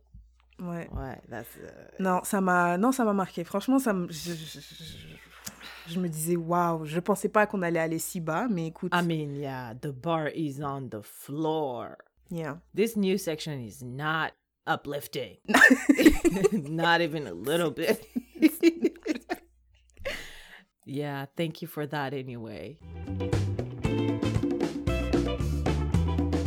[0.60, 0.88] Ouais.
[0.92, 1.68] Ouais, that's, euh,
[1.98, 3.44] Non, ça m'a, non, ça m'a marqué.
[3.44, 7.98] Franchement, ça je, je- je- je me disais, waouh, je pensais pas qu'on allait aller
[7.98, 11.96] si bas, mais écoute, I mean, yeah, the bar is on the floor.
[12.30, 12.58] yeah.
[12.76, 14.32] This new section is not
[14.66, 15.38] uplifting.
[16.52, 18.06] not even a little bit.
[20.84, 22.78] yeah, thank you for that anyway.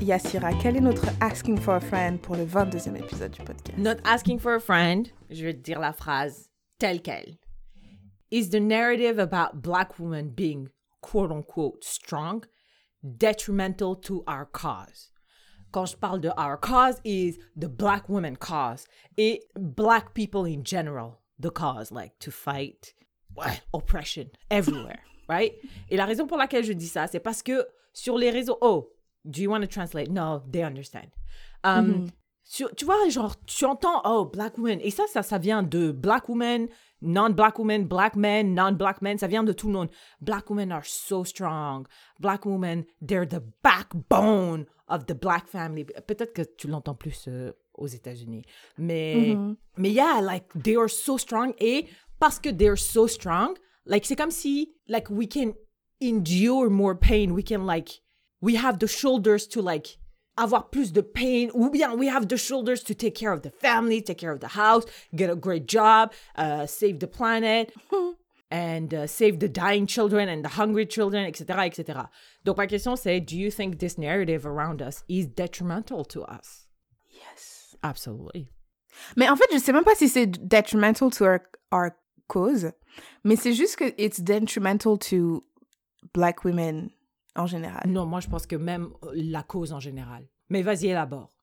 [0.03, 3.97] Yassira, quel est notre asking for a friend pour le 22e épisode du podcast Not
[4.03, 7.37] asking for a friend, je vais te dire la phrase telle quelle.
[8.29, 10.69] Is the narrative about black women being
[11.01, 12.43] quote unquote strong
[13.17, 15.11] detrimental to our cause?
[15.71, 18.85] Quand je parle de our cause is the black women cause
[19.17, 22.93] et black people in general, the cause, like to fight
[23.71, 25.53] oppression everywhere, right?
[25.89, 28.89] Et la raison pour laquelle je dis ça, c'est parce que sur les réseaux, oh,
[29.25, 30.09] do you want to translate?
[30.09, 31.09] No, they understand.
[31.63, 32.07] Um,
[32.43, 34.79] sur- tu vois, genre, tu entends, oh, black woman.
[34.81, 36.67] Et ça, ça, ça vient de black woman,
[37.01, 39.17] non-black woman, black men, non-black men.
[39.17, 39.89] Ça vient de tout le monde.
[40.21, 41.87] Black women are so strong.
[42.19, 45.85] Black women, they're the backbone of the black family.
[45.85, 48.43] Peut-être que tu l'entends plus euh, aux États-Unis.
[48.77, 49.35] Mais,
[49.77, 51.53] mais yeah, like, they are so strong.
[51.59, 51.87] Et
[52.19, 53.55] parce que they're so strong,
[53.85, 55.53] like, c'est comme si, like, we can
[56.01, 57.33] endure more pain.
[57.33, 58.03] We can, like,
[58.43, 59.97] we have the shoulders to like
[60.37, 63.51] avoir plus de pain ou bien we have the shoulders to take care of the
[63.51, 64.83] family take care of the house
[65.15, 67.71] get a great job uh, save the planet
[68.51, 72.09] and uh, save the dying children and the hungry children etc etc
[72.43, 76.62] donc ma question c'est do you think this narrative around us is detrimental to us?
[77.83, 78.49] Absolutely.
[79.17, 81.39] Mais en fait, je sais même pas si c'est detrimental to our,
[81.71, 81.91] our
[82.27, 82.71] cause,
[83.23, 85.43] mais c'est juste que it's detrimental to
[86.13, 86.89] black women
[87.35, 87.81] en général.
[87.87, 90.27] non moi je pense que même euh, la cause en général.
[90.49, 91.33] Mais vas-y élabore.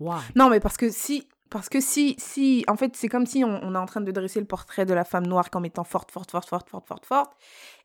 [0.00, 0.20] Why?
[0.34, 3.60] Non, mais parce que si, parce que si, si, en fait, c'est comme si on,
[3.62, 6.10] on est en train de dresser le portrait de la femme noire comme étant forte,
[6.10, 7.32] forte, forte, forte, forte, forte, forte.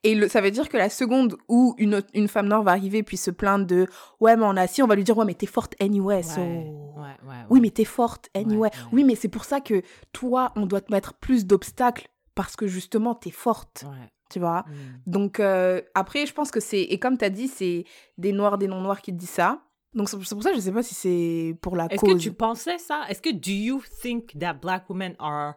[0.02, 3.04] Et le, ça veut dire que la seconde où une, une femme noire va arriver
[3.04, 3.86] puis se plaindre de
[4.18, 6.24] ouais, mais on a si, on va lui dire ouais, mais t'es forte anyway.
[6.24, 7.60] so- ouais, ouais, ouais, Oui, ouais.
[7.60, 8.58] mais t'es forte anyway.
[8.58, 8.70] ouais.
[8.90, 12.66] Oui, mais c'est pour ça que toi, on doit te mettre plus d'obstacles parce que
[12.66, 13.84] justement, t'es forte.
[13.88, 14.64] ouais tu vois?
[14.68, 14.72] Mm.
[15.06, 16.80] Donc, euh, après, je pense que c'est.
[16.82, 17.84] Et comme tu as dit, c'est
[18.16, 19.60] des noirs, des non-noirs qui te disent ça.
[19.92, 22.14] Donc, c'est pour ça que je sais pas si c'est pour la Est-ce cause.
[22.14, 23.04] que tu pensais ça?
[23.08, 25.54] Est-ce que do you think that black women are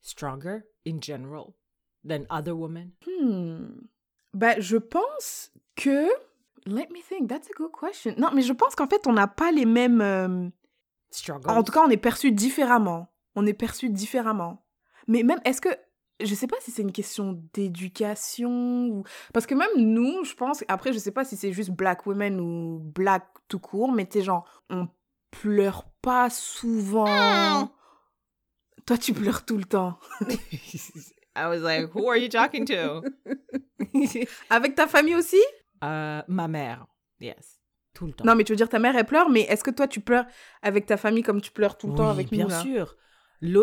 [0.00, 1.54] stronger in general
[2.08, 2.92] than other women?
[3.06, 3.80] Hmm.
[4.32, 6.06] Bah, je pense que.
[6.66, 8.14] Let me think, that's a good question.
[8.18, 10.00] Non, mais je pense qu'en fait, on n'a pas les mêmes.
[10.00, 10.48] euh,
[11.10, 11.48] Struggle.
[11.50, 13.08] En tout cas, on est perçu différemment.
[13.36, 14.64] On est perçu différemment.
[15.08, 15.68] Mais même, est-ce que.
[16.20, 19.04] Je sais pas si c'est une question d'éducation ou.
[19.34, 20.64] Parce que même nous, je pense.
[20.68, 24.22] Après, je sais pas si c'est juste black women ou black tout court, mais sais,
[24.22, 24.88] genre, on
[25.30, 27.70] pleure pas souvent.
[28.86, 29.98] Toi, tu pleures tout le temps.
[31.36, 33.02] I was like, who are you talking to?
[34.50, 35.42] Avec ta famille aussi?
[35.84, 36.86] Euh, ma mère.
[37.20, 37.60] Yes.
[37.92, 38.24] Tout le temps.
[38.24, 40.26] Non, mais tu veux dire, ta mère, elle pleure, mais est-ce que toi, tu pleures
[40.62, 42.96] avec ta famille comme tu pleures tout le temps avec bien nous sûr.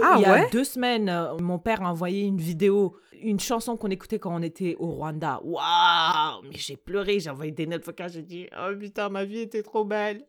[0.03, 0.49] Ah il y a ouais?
[0.51, 4.41] deux semaines, euh, mon père a envoyé une vidéo, une chanson qu'on écoutait quand on
[4.41, 5.39] était au Rwanda.
[5.43, 9.39] Waouh Mais j'ai pleuré, j'ai envoyé des notes vocales, j'ai dit «Oh putain, ma vie
[9.39, 10.25] était trop belle.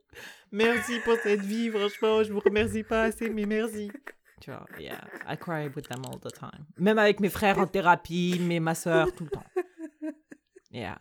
[0.53, 3.91] Merci pour cette vie, franchement, je vous remercie pas assez, mais merci.»
[4.41, 6.67] Tu vois, yeah, I cry with them all the time.
[6.79, 9.45] Même avec mes frères en thérapie, mais ma soeur, tout le temps.
[10.71, 10.99] Yeah.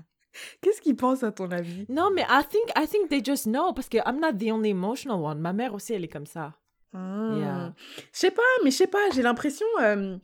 [0.62, 1.86] Qu'est-ce qu'ils pensent à ton avis?
[1.90, 4.70] Non, mais I think, I think they just know, parce que I'm not the only
[4.70, 5.40] emotional one.
[5.40, 6.54] Ma mère aussi, elle est comme ça.
[6.94, 7.38] Hmm.
[7.38, 7.74] Yeah.
[8.12, 9.66] Je sais pas, mais je sais pas, j'ai l'impression.
[9.82, 10.18] euh,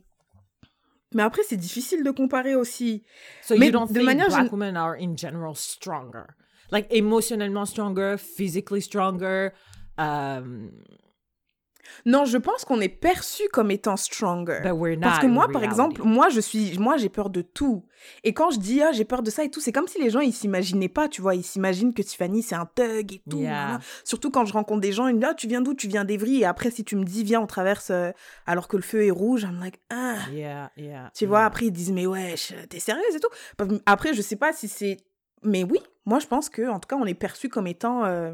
[1.13, 3.03] Mais après, c'est difficile de comparer aussi.
[3.41, 6.25] So Mais you don't de think manière black women are in general stronger?
[6.71, 9.49] Like émotionnellement stronger, physically stronger.
[9.97, 10.71] Um,
[12.05, 14.59] Non, je pense qu'on est perçu comme étant stronger.
[14.63, 15.01] but we're not.
[15.01, 17.85] Parce que moi, par exemple, moi, je suis, moi, j'ai peur de tout.
[18.23, 20.09] Et quand je dis, ah, j'ai peur de ça et tout, c'est comme si les
[20.09, 21.35] gens, ils s'imaginaient pas, tu vois.
[21.35, 23.39] Ils s'imaginent que Tiffany, c'est un thug et tout.
[23.39, 23.65] Yeah.
[23.65, 23.79] voilà.
[24.03, 25.73] Surtout quand je rencontre des gens, ils me disent, ah, tu viens d'où?
[25.73, 26.41] Tu viens d'Evry.
[26.41, 28.11] Et après, si tu me dis, viens, on traverse euh,
[28.45, 30.15] alors que le feu est rouge, I'm like, ah.
[30.31, 31.11] Yeah, yeah.
[31.13, 33.29] Tu vois, après, ils disent, mais wesh, t'es sérieuse et tout.
[33.85, 34.97] Après, je sais pas si c'est.
[35.43, 38.33] Mais oui, moi, je pense que, en tout cas, on est perçu comme étant euh,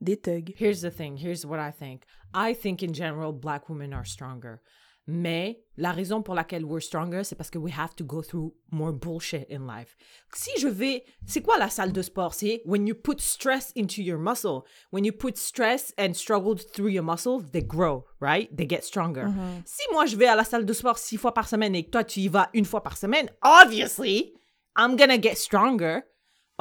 [0.00, 0.52] des thugs.
[0.56, 1.16] Here's the thing.
[1.16, 2.04] Here's what I think.
[2.34, 4.60] I think in general, black women are stronger.
[5.06, 8.54] Mais la raison pour laquelle we're stronger, c'est parce que we have to go through
[8.70, 9.96] more bullshit in life.
[10.32, 12.34] Si je vais, c'est quoi la salle de sport?
[12.34, 14.62] C'est when you put stress into your muscle.
[14.92, 18.54] When you put stress and struggle through your muscles, they grow, right?
[18.56, 19.24] They get stronger.
[19.64, 21.90] Si moi je vais à la salle de sport six fois par semaine et que
[21.90, 24.34] toi tu y vas une fois par semaine, obviously,
[24.76, 26.04] I'm gonna get stronger.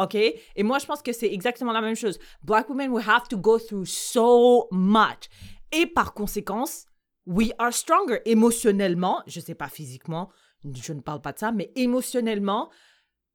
[0.03, 0.15] OK?
[0.15, 2.19] Et moi, je pense que c'est exactement la même chose.
[2.43, 5.29] Black women, we have to go through so much.
[5.71, 6.85] Et par conséquence,
[7.25, 9.21] we are stronger émotionnellement.
[9.27, 10.29] Je sais pas physiquement,
[10.63, 12.69] je ne parle pas de ça, mais émotionnellement,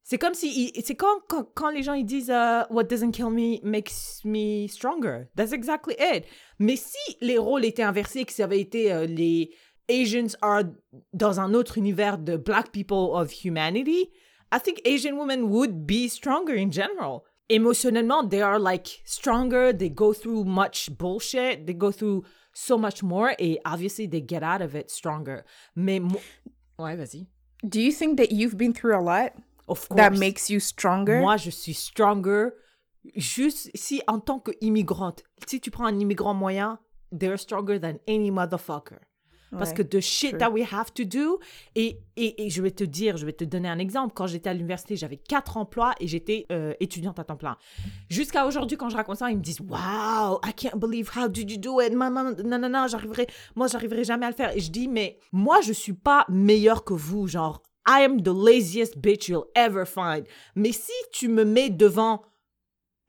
[0.03, 0.70] c'est comme si.
[0.85, 4.66] C'est quand, quand, quand les gens ils disent euh, What doesn't kill me makes me
[4.68, 5.29] stronger.
[5.35, 6.24] That's exactly it.
[6.59, 9.50] Mais si les rôles étaient inversés, que ça avait été euh, les
[9.88, 10.64] Asians are
[11.14, 14.11] dans un autre univers de Black people of humanity,
[14.55, 17.25] I think Asian women would be stronger in general.
[17.51, 19.73] Emotionnellement, they are like stronger.
[19.73, 21.67] They go through much bullshit.
[21.67, 23.35] They go through so much more.
[23.40, 25.45] Et obviously, they get out of it stronger.
[25.75, 26.23] Mais mo-
[26.79, 27.27] ouais, vas-y.
[27.69, 29.33] Do you think that you've been through a lot
[29.67, 29.97] Of course.
[29.97, 31.21] that makes you stronger?
[31.21, 32.53] Moi, je suis stronger.
[33.17, 36.79] Juste si en tant qu'immigrante, si tu prends un immigrant moyen,
[37.11, 39.01] they're stronger than any motherfucker.
[39.59, 40.38] Parce Ouais, que the shit true.
[40.38, 41.38] that we have to do,
[41.75, 44.12] et, et, et je vais te dire, je vais te donner un exemple.
[44.14, 47.57] Quand j'étais à l'université, j'avais quatre emplois et j'étais euh, étudiante à temps plein.
[48.09, 51.51] Jusqu'à aujourd'hui, quand je raconte ça, ils me disent Wow, I can't believe how did
[51.51, 51.93] you do it?
[51.95, 54.57] Maman, non, non, non, j'arriverai, moi, j'arriverai jamais à le faire.
[54.57, 57.27] Et je dis Mais moi, je suis pas meilleure que vous.
[57.27, 60.25] Genre, I am the laziest bitch you'll ever find.
[60.55, 62.23] Mais si tu me mets devant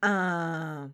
[0.02, 0.90] un.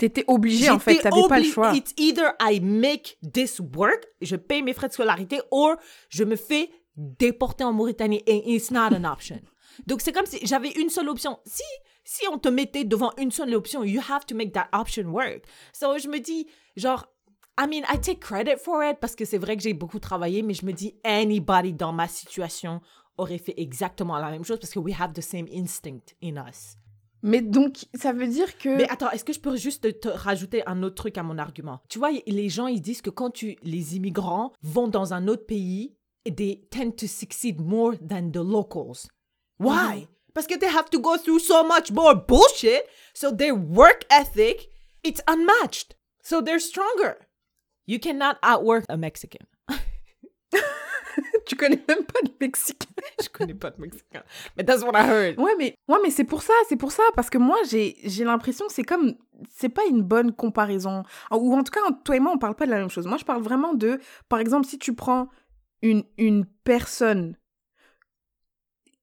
[0.00, 1.74] T'étais obligé, en fait, t'avais pas le choix.
[1.74, 5.76] It's either I make this work, je paye mes frais de scolarité, or
[6.08, 9.40] je me fais déporter en Mauritanie et it's not an option.
[9.86, 11.38] Donc c'est comme si j'avais une seule option.
[11.44, 11.62] Si
[12.02, 15.44] si on te mettait devant une seule option, you have to make that option work.
[15.74, 17.06] So je me dis genre
[17.58, 20.40] I mean, I take credit for it parce que c'est vrai que j'ai beaucoup travaillé,
[20.40, 22.80] mais je me dis anybody dans ma situation
[23.18, 26.78] aurait fait exactement la même chose parce que we have the same instinct in us.
[27.22, 28.68] Mais donc, ça veut dire que...
[28.68, 31.38] Mais attends, est-ce que je peux juste te, te rajouter un autre truc à mon
[31.38, 31.80] argument?
[31.88, 35.46] Tu vois, les gens, ils disent que quand tu, les immigrants vont dans un autre
[35.46, 39.08] pays, they tend to succeed more than the locals.
[39.58, 40.08] Why?
[40.34, 44.70] Parce que they have to go through so much more bullshit, so their work ethic,
[45.02, 45.96] it's unmatched.
[46.22, 47.26] So they're stronger.
[47.86, 49.46] You cannot outwork a Mexican.
[51.60, 52.86] tu connais même pas de Mexicain.
[53.22, 54.22] je connais pas de Mexicain.
[54.56, 55.38] Mais that's what I heard.
[55.38, 58.24] Ouais, mais, ouais, mais c'est pour ça, c'est pour ça, parce que moi, j'ai j'ai
[58.24, 59.14] l'impression que c'est comme,
[59.50, 61.02] c'est pas une bonne comparaison.
[61.30, 63.06] Ou en tout cas, toi et moi, on parle pas de la même chose.
[63.06, 65.28] Moi, je parle vraiment de, par exemple, si tu prends
[65.82, 67.36] une, une personne,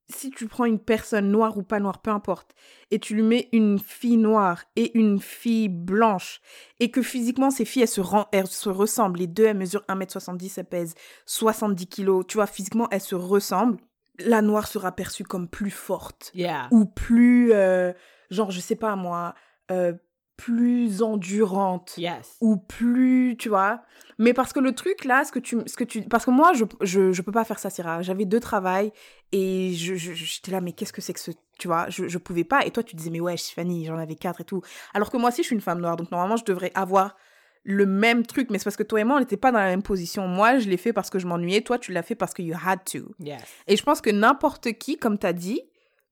[0.10, 2.56] si tu prends une personne noire ou pas noire, peu importe,
[2.92, 6.40] et tu lui mets une fille noire et une fille blanche,
[6.80, 9.84] et que physiquement ces filles, elles se, ren- elles se ressemblent, les deux, elles mesurent
[9.90, 13.78] 1m70, elles pèsent 70 kilos, tu vois, physiquement, elles se ressemblent,
[14.20, 16.70] la noire sera perçue comme plus forte, Yeah.
[16.72, 17.92] ou plus, euh,
[18.32, 19.36] genre, je sais pas moi,
[19.72, 19.94] euh,
[20.38, 22.38] plus endurante Yes.
[22.42, 23.82] ou plus, tu vois.
[24.20, 26.54] Mais parce que le truc là, ce que tu, ce que tu, parce que moi,
[26.54, 28.02] je, je, je peux pas faire ça, Syrah.
[28.02, 28.92] J'avais deux travails
[29.32, 32.44] et je, j'étais là, mais qu'est-ce que c'est que ce, tu vois, je, je pouvais
[32.44, 32.66] pas.
[32.66, 34.62] Et toi, tu disais, mais ouais, Fanny, j'en avais quatre et tout.
[34.94, 37.16] Alors que moi aussi, je suis une femme noire, donc normalement, je devrais avoir
[37.64, 39.66] le même truc, mais c'est parce que toi et moi, on n'était pas dans la
[39.68, 40.28] même position.
[40.28, 41.62] Moi, je l'ai fait parce que je m'ennuyais.
[41.62, 43.12] Toi, tu l'as fait parce que you had to.
[43.20, 43.42] Yes.
[43.68, 45.62] Et je pense que n'importe qui, comme tu as dit,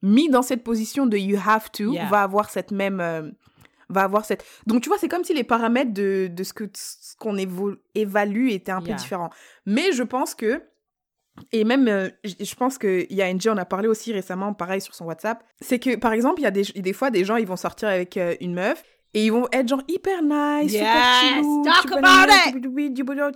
[0.01, 2.09] mis dans cette position de you have to, Yeah.
[2.09, 2.99] va avoir cette même.
[2.99, 3.31] euh,
[3.89, 4.43] va avoir cette.
[4.67, 7.37] Donc, tu vois, c'est comme si les paramètres de, de ce que ce qu'on
[7.95, 9.29] évalue étaient un peu différents.
[9.65, 10.61] Mais je pense que.
[11.51, 14.79] Et même, euh, je pense qu'il y a NG, on a parlé aussi récemment, pareil,
[14.79, 15.43] sur son WhatsApp.
[15.59, 17.89] C'est que, par exemple, il y a des, des fois des gens, ils vont sortir
[17.89, 18.83] avec euh, une meuf.
[19.13, 21.63] Et ils vont être genre hyper nice, super Yes, chillou.
[21.63, 23.33] talk tu vois, about it.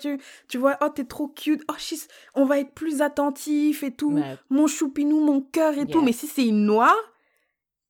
[0.50, 1.62] tu, vois, oh, t'es trop cute.
[1.70, 4.38] Oh, she's- on va être plus attentif et tout Ouais.
[4.50, 6.02] mon choupinou, mon cœur et tout.
[6.02, 6.96] Mais si c'est une noire,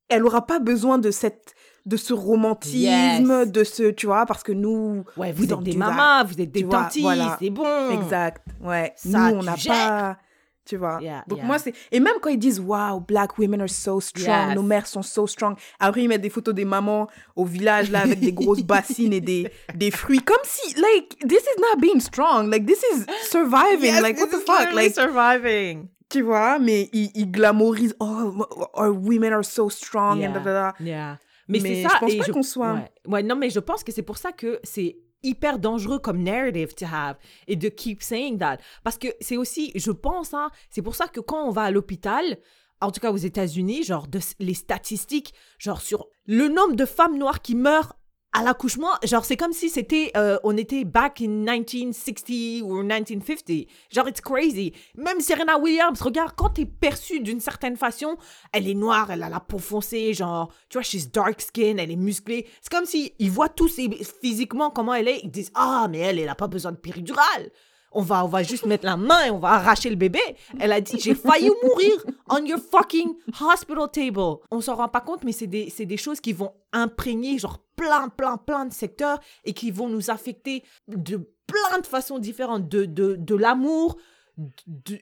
[0.07, 1.53] elle aura pas besoin de cette
[1.85, 3.51] de ce romantisme, Yes.
[3.51, 6.63] de ce, tu vois, parce que nous, Ouais, vous êtes des mamas, vous êtes des
[6.67, 7.37] tantis, voilà.
[7.41, 7.89] c'est bon.
[7.91, 8.93] exact, ouais.
[8.95, 10.17] Ça, nous on n'a pas,
[10.65, 10.99] tu vois.
[11.01, 11.47] Yeah, Donc yeah.
[11.47, 14.55] moi c'est et même quand ils disent wow, black women are so strong, Yes.
[14.55, 15.55] nos mères sont so strong.
[15.79, 19.21] Après ils mettent des photos des mamans au village là avec des grosses bassines et
[19.21, 23.93] des des fruits comme si like this is not being strong, like this is surviving,
[23.93, 25.87] Yes, like what the fuck, like surviving.
[26.07, 30.27] tu vois, mais ils, ils glamourisent, oh, our women are so strong, Yeah.
[30.29, 30.73] and da, da, da.
[30.83, 31.17] Yeah.
[31.49, 31.95] Mais, Mais c'est ça.
[31.95, 32.91] je pense et pas qu'on soit- Ouais.
[33.07, 36.73] Ouais, non, mais je pense que c'est pour ça que c'est hyper dangereux comme narrative
[36.75, 38.57] to have et de keep saying that.
[38.85, 41.71] Parce que c'est aussi, je pense, hein, c'est pour ça que quand on va à
[41.71, 42.37] l'hôpital,
[42.79, 47.17] en tout cas aux États-Unis, genre de, les statistiques, genre sur le nombre de femmes
[47.17, 47.95] noires qui meurent
[48.31, 53.67] à l'accouchement, genre c'est comme si c'était, euh, on était back in 1960 ou 1950.
[53.91, 54.73] Genre it's crazy.
[54.95, 58.17] Même Serena Williams, regarde, quand t'es perçue d'une certaine façon,
[58.51, 61.91] elle est noire, elle a la peau foncée, genre, tu vois, she's dark skin, elle
[61.91, 62.47] est musclée.
[62.61, 63.79] C'est comme si ils voient tous
[64.21, 67.51] physiquement comment elle est, ils disent ah mais elle, elle a pas besoin de péridurale.
[67.91, 70.19] On va, on va juste mettre la main et on va arracher le bébé.
[70.59, 71.93] Elle a dit j'ai failli mourir
[72.29, 74.39] on your fucking hospital table.
[74.51, 78.09] On s'en rend pas compte, mais c'est des, des choses qui vont imprégner genre plein,
[78.09, 82.85] plein, plein de secteurs et qui vont nous affecter de plein de façons différentes, de,
[82.85, 83.97] de, de l'amour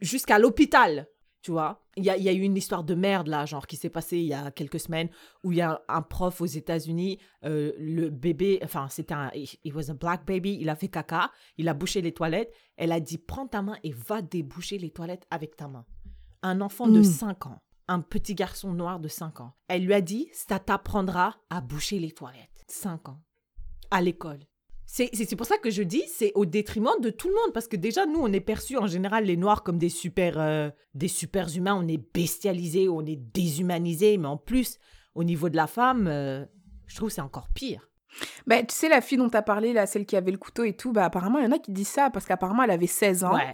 [0.02, 1.08] jusqu'à l'hôpital.
[1.43, 3.78] Tu vois, il y a, y a eu une histoire de merde là, genre qui
[3.78, 5.10] s'est passée il y a quelques semaines
[5.43, 9.73] où il y a un prof aux États-Unis, euh, le bébé, enfin c'était un, it
[9.73, 13.00] was a black baby, il a fait caca, il a bouché les toilettes, elle a
[13.00, 15.86] dit prends ta main et va déboucher les toilettes avec ta main.
[16.41, 17.04] Un enfant de Mm.
[17.04, 19.54] 5 ans, un petit garçon noir de 5 ans.
[19.67, 22.65] Elle lui a dit ça t'apprendra à boucher les toilettes.
[22.67, 23.21] 5 ans.
[23.91, 24.39] À l'école.
[24.89, 27.76] C'est pour ça que je dis, c'est au détriment de tout le monde, parce que
[27.76, 31.56] déjà, nous, on est perçus en général, les Noirs, comme des super, euh, des super
[31.56, 34.80] humains, on est bestialisés, on est déshumanisés, mais en plus,
[35.13, 36.45] au niveau de la femme, euh,
[36.88, 37.89] je trouve que c'est encore pire.
[38.47, 40.63] Bah, tu sais, la fille dont tu as parlé, là, celle qui avait le couteau
[40.63, 42.88] et tout, bah, apparemment, il y en a qui disent ça parce qu'apparemment, elle avait
[42.88, 43.36] 16 ans.
[43.36, 43.54] Ouais.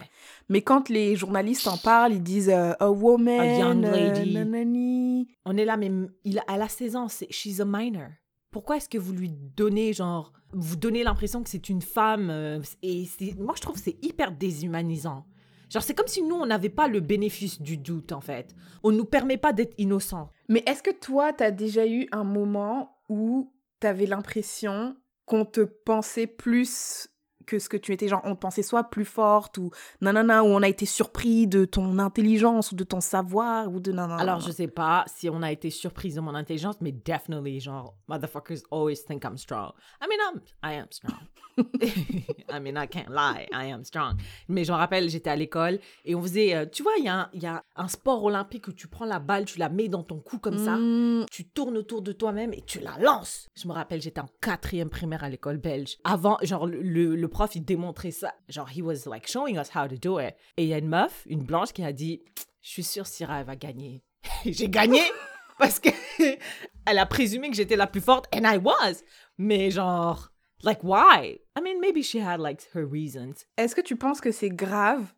[0.49, 4.33] Mais quand les journalistes en parlent, ils disent euh, a woman, A young lady.
[4.33, 5.27] nanani.
[5.45, 5.91] On est là, mais
[6.23, 8.07] il, elle a 16 ans, c'est, she's a minor.
[8.51, 12.61] Pourquoi est-ce que vous lui donnez, genre, vous donnez l'impression que c'est une femme euh,
[12.81, 13.05] Et
[13.37, 15.25] moi, je trouve que c'est hyper déshumanisant.
[15.69, 18.55] Genre, c'est comme si nous, on n'avait pas le bénéfice du doute, en fait.
[18.83, 20.29] On ne nous permet pas d'être innocents.
[20.47, 25.45] Mais est-ce que toi, tu as déjà eu un moment où tu avais l'impression qu'on
[25.45, 27.07] te pensait plus
[27.45, 30.47] que ce que tu étais, genre on te pensait soit plus forte ou nanana, où
[30.47, 34.21] on a été surpris de ton intelligence ou de ton savoir ou de nanana.
[34.21, 37.95] Alors, je sais pas si on a été surprise de mon intelligence, mais definitely, genre,
[38.07, 39.71] motherfuckers always think I'm strong.
[40.01, 41.19] I mean, I'm, I am strong.
[42.51, 44.15] I mean, I can't lie, I am strong.
[44.47, 47.09] Mais je me rappelle, j'étais à l'école et on faisait, euh, tu vois, il y,
[47.09, 49.69] a un- il y a un sport olympique où tu prends la balle, tu la
[49.69, 52.97] mets dans ton cou comme ça, Mm, tu tournes autour de toi-même et tu la
[52.99, 53.49] lances.
[53.55, 55.97] Je me rappelle, j'étais en quatrième primaire à l'école belge.
[56.03, 58.33] Avant, genre, le prof, il démontrait ça.
[58.47, 60.35] Genre, he was like showing us how to do it.
[60.55, 62.21] Et il y a une meuf, une blanche, qui a dit,
[62.61, 64.03] je suis sûre Syrah, elle va gagner.
[64.45, 65.01] J'ai gagné
[65.59, 65.89] parce que
[66.85, 69.03] elle a présumé que j'étais la plus forte, and I was.
[69.37, 70.29] Mais genre,
[70.63, 71.39] like, why?
[71.57, 73.45] I mean, maybe she had like her reasons.
[73.57, 75.13] Est-ce que tu penses que c'est grave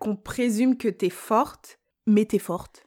[0.00, 2.84] qu'on présume que t'es forte, mais t'es forte?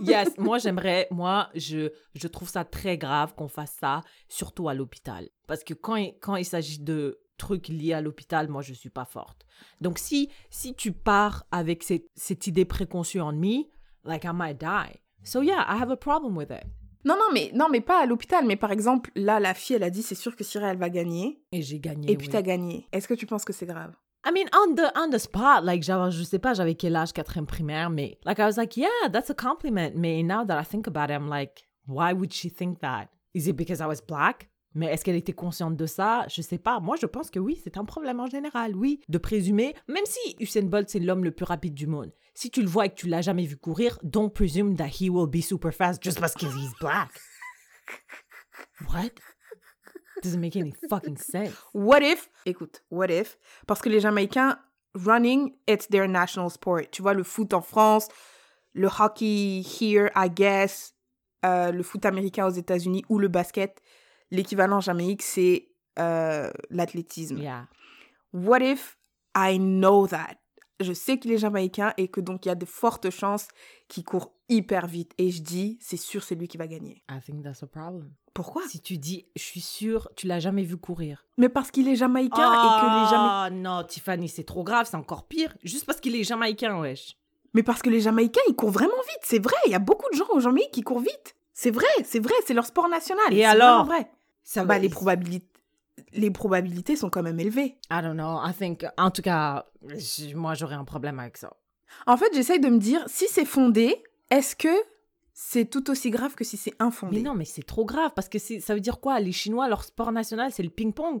[0.00, 4.74] Yes, moi j'aimerais, moi je, je trouve ça très grave qu'on fasse ça, surtout à
[4.74, 5.28] l'hôpital.
[5.46, 8.90] Parce que quand il, quand il s'agit de trucs liés à l'hôpital, moi, je suis
[8.90, 9.44] pas forte.
[9.80, 13.64] Donc, si, si tu pars avec cette, cette idée préconçue en me,
[14.04, 15.00] like, I might die.
[15.22, 16.64] So, yeah, I have a problem with it.
[17.04, 18.46] Non, non, mais, non, mais pas à l'hôpital.
[18.46, 20.90] Mais par exemple, là, la fille, elle a dit, c'est sûr que Syria, elle va
[20.90, 21.42] gagner.
[21.52, 22.10] Et j'ai gagné.
[22.10, 22.32] Et puis, oui.
[22.32, 22.88] t'as gagné.
[22.92, 23.94] Est-ce que tu penses que c'est grave?
[24.26, 27.12] I mean, on the, on the spot, like, genre, je sais pas, j'avais quel âge,
[27.12, 29.92] quatrième primaire, mais, like, I was like, yeah, that's a compliment.
[29.96, 33.08] Mais now that I think about it, I'm like, why would she think that?
[33.34, 34.48] Is it because I was black?
[34.74, 36.26] Mais est-ce qu'elle était consciente de ça?
[36.28, 36.80] Je sais pas.
[36.80, 39.00] Moi, je pense que oui, c'est un problème en général, oui.
[39.08, 42.60] De présumer, même si Usain Bolt, c'est l'homme le plus rapide du monde, si tu
[42.62, 45.42] le vois et que tu l'as jamais vu courir, don't presume that he will be
[45.42, 47.10] super fast just because he's black.
[48.88, 49.12] What?
[50.24, 51.52] Doesn't make any fucking sense.
[51.74, 54.56] What if Écoute, what if Parce que les Jamaïcains,
[54.94, 56.90] running, it's their national sport.
[56.90, 58.08] Tu vois, le foot en France,
[58.72, 60.94] le hockey here, I guess,
[61.44, 63.80] euh, le foot américain aux États-Unis ou le basket.
[64.30, 65.68] L'équivalent en Jamaïque, c'est
[65.98, 67.38] euh, l'athlétisme.
[67.38, 67.68] Yeah.
[68.32, 68.96] What if
[69.36, 70.36] I know that?
[70.80, 73.46] Je sais qu'il est jamaïcain et que donc il y a de fortes chances
[73.88, 75.12] qu'il court hyper vite.
[75.18, 77.02] Et je dis, c'est sûr, c'est lui qui va gagner.
[77.10, 78.10] I think that's a problem.
[78.32, 78.62] Pourquoi?
[78.68, 81.26] Si tu dis, je suis sûre, tu l'as jamais vu courir.
[81.38, 83.46] Mais parce qu'il est jamaïcain et que les Jamaïcains...
[83.46, 85.56] Ah non, Tiffany, c'est trop grave, c'est encore pire.
[85.62, 87.16] Juste parce qu'il est jamaïcain, wesh.
[87.54, 89.54] Mais parce que les Jamaïcains, ils courent vraiment vite, c'est vrai.
[89.66, 91.36] Il y a beaucoup de gens au Jamaïque qui courent vite.
[91.52, 93.32] C'est vrai, c'est vrai, c'est leur sport national.
[93.32, 93.86] Et alors?
[93.86, 94.10] vrai.
[94.42, 95.46] Ça Bah, les probabilités,
[96.12, 97.76] les probabilités sont quand même élevées.
[97.90, 99.66] I don't know, I think, en tout cas,
[100.34, 101.56] moi j'aurais un problème avec ça.
[102.06, 104.74] En fait, j'essaye de me dire, si c'est fondé, est-ce que
[105.32, 107.16] c'est tout aussi grave que si c'est infondé?
[107.18, 109.18] Mais non, mais c'est trop grave parce que ça veut dire quoi?
[109.20, 111.20] Les Chinois, leur sport national, c'est le ping-pong.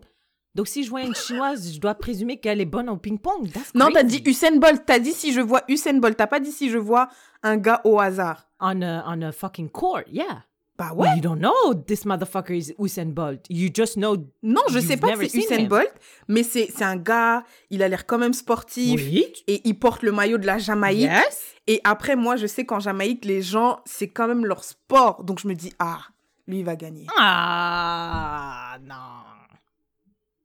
[0.54, 3.50] Donc si je vois une Chinoise, je dois présumer qu'elle est bonne au ping-pong.
[3.74, 4.84] Non, t'as dit Usain Bolt.
[4.86, 6.16] T'as dit si je vois Usain Bolt.
[6.16, 7.08] T'as pas dit si je vois
[7.42, 8.48] un gars au hasard.
[8.60, 10.44] On a, on a fucking court, yeah.
[10.76, 11.08] Bah ouais.
[11.14, 13.46] you don't know this motherfucker is Usain Bolt.
[13.48, 14.16] You just know.
[14.42, 15.68] Non, je sais pas que c'est Usain him.
[15.68, 15.92] Bolt,
[16.26, 19.00] mais c'est c'est un gars, il a l'air quand même sportif.
[19.00, 19.32] Oui.
[19.46, 21.02] Et il porte le maillot de la Jamaïque.
[21.10, 21.44] Yes.
[21.68, 25.22] Et après, moi, je sais qu'en Jamaïque, les gens, c'est quand même leur sport.
[25.22, 26.00] Donc je me dis, ah,
[26.48, 27.06] lui, il va gagner.
[27.18, 29.22] Ah, non.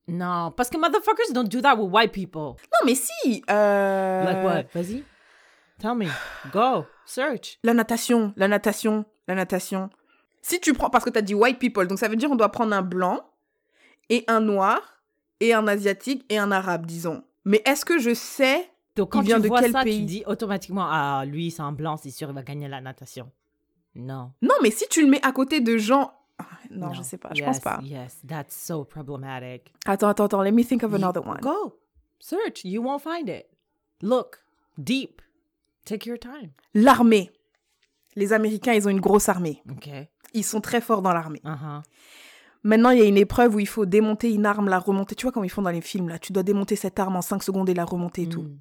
[0.08, 2.56] Non, parce que motherfuckers don't do that with white people.
[2.72, 3.44] Non, mais si.
[3.50, 4.64] euh, Like what?
[4.80, 5.04] Vas-y.
[5.80, 6.06] Tell me.
[6.52, 6.86] Go.
[7.06, 7.58] Search.
[7.64, 9.90] La natation, la natation, la natation.
[10.42, 12.36] Si tu prends, parce que tu as dit white people, donc ça veut dire on
[12.36, 13.26] doit prendre un blanc
[14.10, 14.82] et un noir
[15.40, 17.24] et un asiatique et un arabe, disons.
[17.46, 20.00] Mais est-ce que je sais Donc quand Il vient tu de vois quel ça, pays
[20.00, 23.30] tu dis automatiquement, ah, lui, c'est un blanc, c'est sûr, il va gagner la natation.
[23.96, 24.32] Non.
[24.42, 26.14] Non, mais si tu le mets à côté de gens.
[26.38, 27.80] Ah, Non, je sais pas, je pense Yes, pas.
[27.84, 29.74] Yes, that's so problematic.
[29.86, 31.40] Attends, attends, attends, let me think of You- another one.
[31.42, 31.78] Go.
[32.20, 32.64] Search.
[32.64, 33.48] You won't find it.
[34.02, 34.40] Look.
[34.78, 35.22] Deep.
[35.86, 36.52] Take your time.
[36.74, 37.32] L'armée.
[38.20, 39.64] Les Américains, ils ont une grosse armée.
[40.34, 41.42] Ils sont très forts dans l'armée.
[41.46, 41.82] Uh-huh.
[42.64, 45.16] Maintenant, il y a une épreuve où il faut démonter une arme, la remonter.
[45.16, 46.20] Tu vois comme ils font dans les films, là.
[46.20, 48.42] Tu dois démonter cette arme en 5 secondes et la remonter et tout.
[48.42, 48.60] Mm.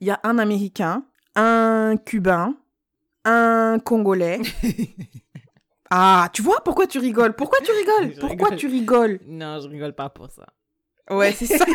[0.00, 2.54] Il y a un Américain, un Cubain,
[3.24, 4.40] un Congolais.
[5.90, 7.34] ah, tu vois pourquoi tu rigoles?
[7.34, 8.12] Pourquoi tu rigoles?
[8.14, 8.58] Je Pourquoi rigole.
[8.58, 9.18] tu rigoles?
[9.26, 10.44] Non, je rigole pas pour ça.
[11.08, 11.64] Ouais, c'est ça.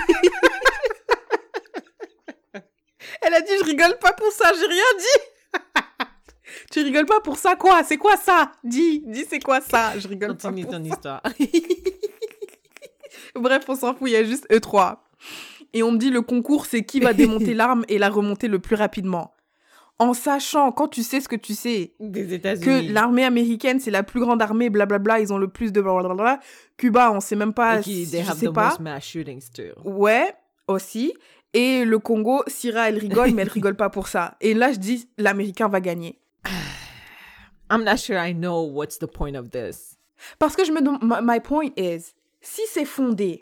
[3.22, 5.35] Elle a dit je rigole pas pour ça, j'ai rien dit.
[6.80, 7.84] Tu rigoles pas pour ça quoi?
[7.84, 8.52] C'est quoi ça?
[8.64, 9.98] Dis, dis c'est quoi ça?
[9.98, 10.52] Je rigole pas.
[10.52, 10.80] Pour ton ça.
[10.80, 11.22] histoire.
[13.36, 15.04] Bref, on s'en fout, il y a juste eux trois.
[15.74, 18.60] Et on me dit le concours, c'est qui va démonter l'arme et la remonter le
[18.60, 19.34] plus rapidement.
[19.98, 22.88] En sachant, quand tu sais ce que tu sais, Des États-Unis.
[22.88, 26.40] que l'armée américaine, c'est la plus grande armée, blablabla, ils ont le plus de blablabla.
[26.78, 28.70] Cuba, on sait même pas, Et qui, they je have sais the pas.
[28.70, 29.90] most mass shootings too.
[29.90, 30.34] Ouais,
[30.68, 31.14] aussi.
[31.54, 34.36] Et le Congo, Syrah, elle rigole, mais elle rigole pas pour ça.
[34.42, 36.20] Et là, je dis, l'Américain va gagner.
[37.70, 39.98] I'm not sure I know what's the point of this.
[40.40, 43.42] Parce que je me demande, my, my point is, si c'est fondé,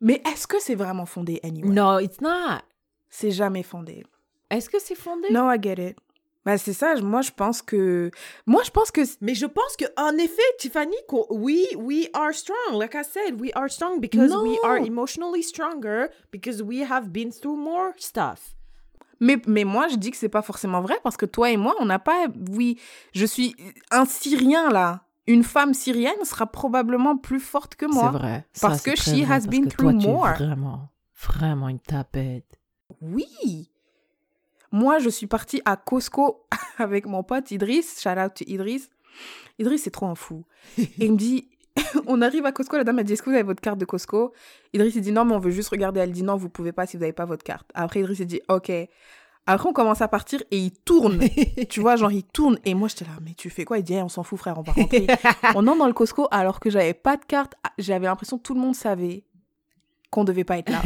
[0.00, 1.68] mais est-ce que c'est vraiment fondé anyway?
[1.68, 2.62] No, it's not.
[3.10, 4.04] C'est jamais fondé.
[4.50, 5.28] Est-ce que c'est fondé?
[5.30, 5.96] No, I get it.
[6.44, 8.10] Bah, c'est ça, je- moi, je pense que...
[8.46, 9.02] Moi, je pense que...
[9.20, 12.72] Mais je pense que en effet, Tiffany, qu'on- we we are strong.
[12.74, 17.30] Like I said, we are strong because we are emotionally stronger because we have been
[17.30, 18.56] through more stuff.
[19.22, 21.76] Mais, mais moi, je dis que c'est pas forcément vrai parce que toi et moi,
[21.78, 22.26] on n'a pas...
[22.50, 22.76] Oui,
[23.14, 23.54] je suis
[23.92, 25.04] un Syrien, là.
[25.28, 28.10] Une femme syrienne sera probablement plus forte que moi.
[28.12, 28.46] C'est vrai.
[28.60, 30.28] Parce Ça, que she vrai, has been toi, through tu es more.
[30.34, 32.58] Vraiment, vraiment une tapette.
[33.00, 33.70] Oui.
[34.72, 36.44] Moi, je suis partie à Costco
[36.78, 38.00] avec mon pote Idriss.
[38.02, 38.90] Shout out to Idriss.
[39.60, 40.44] Idriss, c'est trop un fou.
[40.78, 41.48] Et il me dit,
[42.06, 43.84] on arrive à Costco, la dame a dit, est-ce que vous avez votre carte de
[43.84, 44.32] Costco?
[44.72, 46.00] Idriss, il dit, non, mais on veut juste regarder.
[46.00, 47.70] Elle dit, non, vous pouvez pas si vous n'avez pas votre carte.
[47.74, 48.70] Après, Idriss, il dit, ok.
[49.46, 51.20] Après, on commence à partir et il tourne.
[51.68, 52.58] tu vois, genre, il tourne.
[52.64, 53.78] Et moi, j'étais là, mais tu fais quoi?
[53.78, 55.06] Il dit, Eh, on s'en fout, frère, on va rentrer.
[55.54, 57.54] on entre dans le Costco alors que j'avais pas de carte.
[57.78, 59.24] J'avais l'impression que tout le monde savait
[60.10, 60.82] qu'on devait pas être là.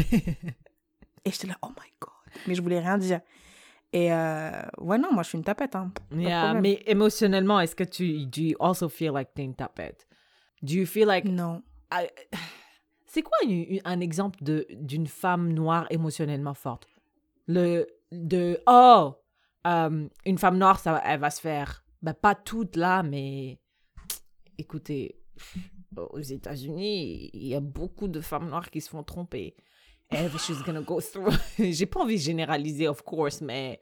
[1.24, 2.12] et j'étais là, oh my god.
[2.46, 3.20] Mais je voulais rien dire.
[3.92, 5.74] Et euh, ouais, non, moi je suis une tapette.
[5.74, 5.90] Hein.
[6.14, 10.06] Yeah, mais émotionnellement, est-ce que tu do you also feel like t'es une tapette?
[10.62, 11.62] Do you feel like Non.
[11.92, 12.08] I-
[13.06, 16.86] c'est quoi une- une- un exemple de d'une femme noire émotionnellement forte?
[17.46, 19.14] Le de oh
[19.66, 23.58] euh, une femme noire ça elle va se faire ben, pas toute là mais
[24.58, 25.16] écoutez
[25.96, 29.54] aux États-Unis il y a beaucoup de femmes noires qui se font tromper.
[30.38, 31.34] She's gonna go through.
[31.58, 33.80] J'ai pas envie de généraliser of course mais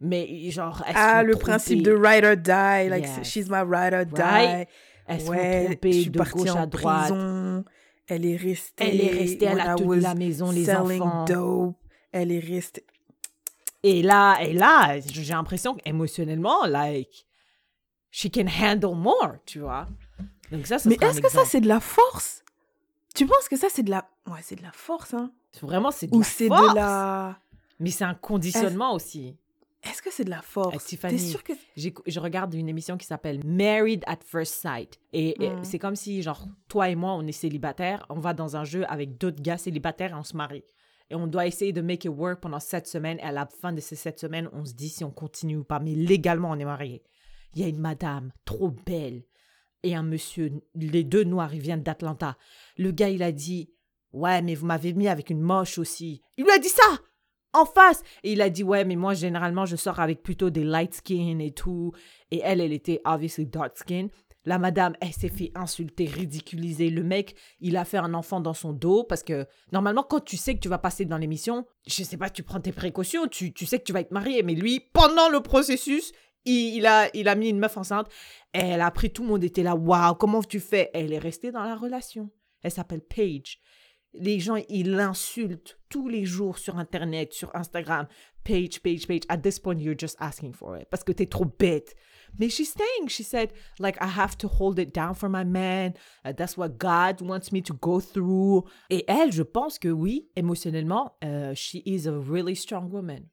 [0.00, 2.88] mais genre Ah, le principe de ride or die.
[2.88, 3.28] Like, Yes.
[3.28, 4.20] she's my ride or die.
[4.60, 4.68] Right?
[5.08, 7.08] Elles se ouais, suis de gauche en à droite.
[7.08, 7.64] prison.
[8.06, 8.84] Elle est restée.
[8.84, 9.48] Elle est restée,
[9.84, 11.24] was la maison, les enfants.
[11.24, 11.76] dope.
[12.12, 12.84] Elle est restée.
[13.82, 17.26] Et là, et là, j'ai l'impression qu'émotionnellement, like,
[18.10, 19.86] she can handle more, tu vois.
[20.50, 22.42] Donc ça, ça Mais est-ce que ça, c'est de la force?
[23.14, 24.08] Tu penses que ça, c'est de la.
[24.26, 25.32] Ouais, c'est de la force, hein?
[25.62, 26.70] Vraiment, c'est de Ou la c'est force.
[26.70, 27.38] de la.
[27.80, 29.36] Mais c'est un conditionnement aussi.
[29.84, 30.74] Est-ce que c'est de la force?
[30.74, 31.16] Eh, Tiffany.
[31.16, 31.52] T'es sûre que.
[31.76, 34.98] Je regarde une émission qui s'appelle Married at First Sight.
[35.12, 35.64] Et, et Mm.
[35.64, 38.84] c'est comme si, genre, toi et moi, on est célibataires, on va dans un jeu
[38.88, 40.64] avec d'autres gars célibataires et on se marie.
[41.10, 43.18] Et on doit essayer de make it work pendant sept semaines.
[43.20, 45.64] Et à la fin de ces sept semaines, on se dit si on continue ou
[45.64, 45.78] pas.
[45.78, 47.02] Mais légalement, on est mariés.
[47.54, 49.22] Il y a une madame trop belle
[49.84, 52.36] et un monsieur, les deux noirs, ils viennent d'Atlanta.
[52.76, 53.70] Le gars, il a dit
[54.12, 56.20] Ouais, mais vous m'avez mis avec une moche aussi.
[56.36, 56.82] Il lui a dit ça
[57.52, 58.02] en face.
[58.22, 61.38] Et il a dit Ouais, mais moi, généralement, je sors avec plutôt des light skin
[61.38, 61.92] et tout.
[62.30, 64.08] Et elle, elle était obviously dark skin.
[64.44, 66.88] La madame, elle s'est fait insulter, ridiculiser.
[66.90, 70.36] Le mec, il a fait un enfant dans son dos parce que normalement, quand tu
[70.36, 73.52] sais que tu vas passer dans l'émission, je sais pas, tu prends tes précautions, tu,
[73.52, 74.42] tu sais que tu vas être marié.
[74.42, 76.12] Mais lui, pendant le processus,
[76.46, 78.08] il, il a, il a mis une meuf enceinte.
[78.52, 79.74] Elle a pris, tout le monde était là.
[79.74, 82.30] Waouh, comment tu fais Elle est restée dans la relation.
[82.62, 83.60] Elle s'appelle Paige.
[84.20, 88.06] Les gens, ils l'insultent tous les jours sur Internet, sur Instagram.
[88.44, 89.22] Paige, Paige, Paige.
[89.28, 90.88] At this point, you're just asking for it.
[90.90, 91.94] Parce que t'es trop bête.
[92.38, 93.08] Mais she's staying.
[93.08, 95.94] She said, like, I have to hold it down for my man.
[96.24, 98.64] Uh, that's what God wants me to go through.
[98.90, 103.28] Et elle, je pense que oui, émotionnellement, uh, she is a really strong woman.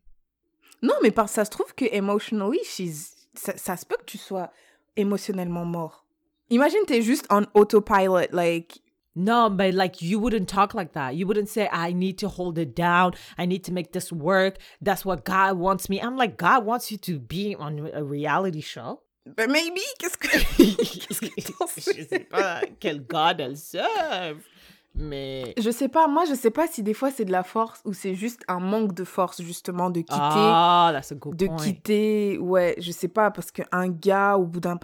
[0.81, 3.27] Non, mais par ça se trouve que emotionally, she's...
[3.33, 4.51] ça, ça se peut que tu sois
[4.95, 6.05] émotionnellement mort.
[6.49, 8.81] Imagine, t'es juste en autopilot, like.
[9.15, 11.15] No, but like you wouldn't talk like that.
[11.15, 13.13] You wouldn't say, I need to hold it down.
[13.37, 14.57] I need to make this work.
[14.81, 16.01] That's what God wants me.
[16.01, 19.01] I'm like, God wants you to be on a reality show.
[19.25, 20.27] But maybe, qu'est-ce que.
[20.37, 22.07] Je t'en sais?
[22.07, 22.19] sais?
[22.29, 24.43] pas quel God elle serve.
[24.93, 25.53] Mais.
[25.57, 27.93] Je sais pas, moi, je sais pas si des fois c'est de la force ou
[27.93, 30.15] c'est juste un manque de force, justement, de quitter.
[30.19, 31.57] Ah, that's a good de point.
[31.57, 34.79] quitter, ouais, je sais pas, parce qu'un gars, au bout d'un...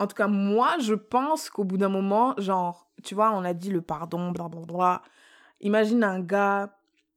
[0.00, 3.52] en tout cas, moi, je pense qu'au bout d'un moment, genre, tu vois, on a
[3.52, 5.02] dit le pardon, blablabla.
[5.60, 6.74] Imagine un gars,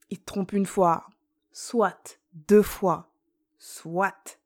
[0.10, 1.08] il te trompe une fois,
[1.54, 3.10] soit deux fois,
[3.58, 4.38] soit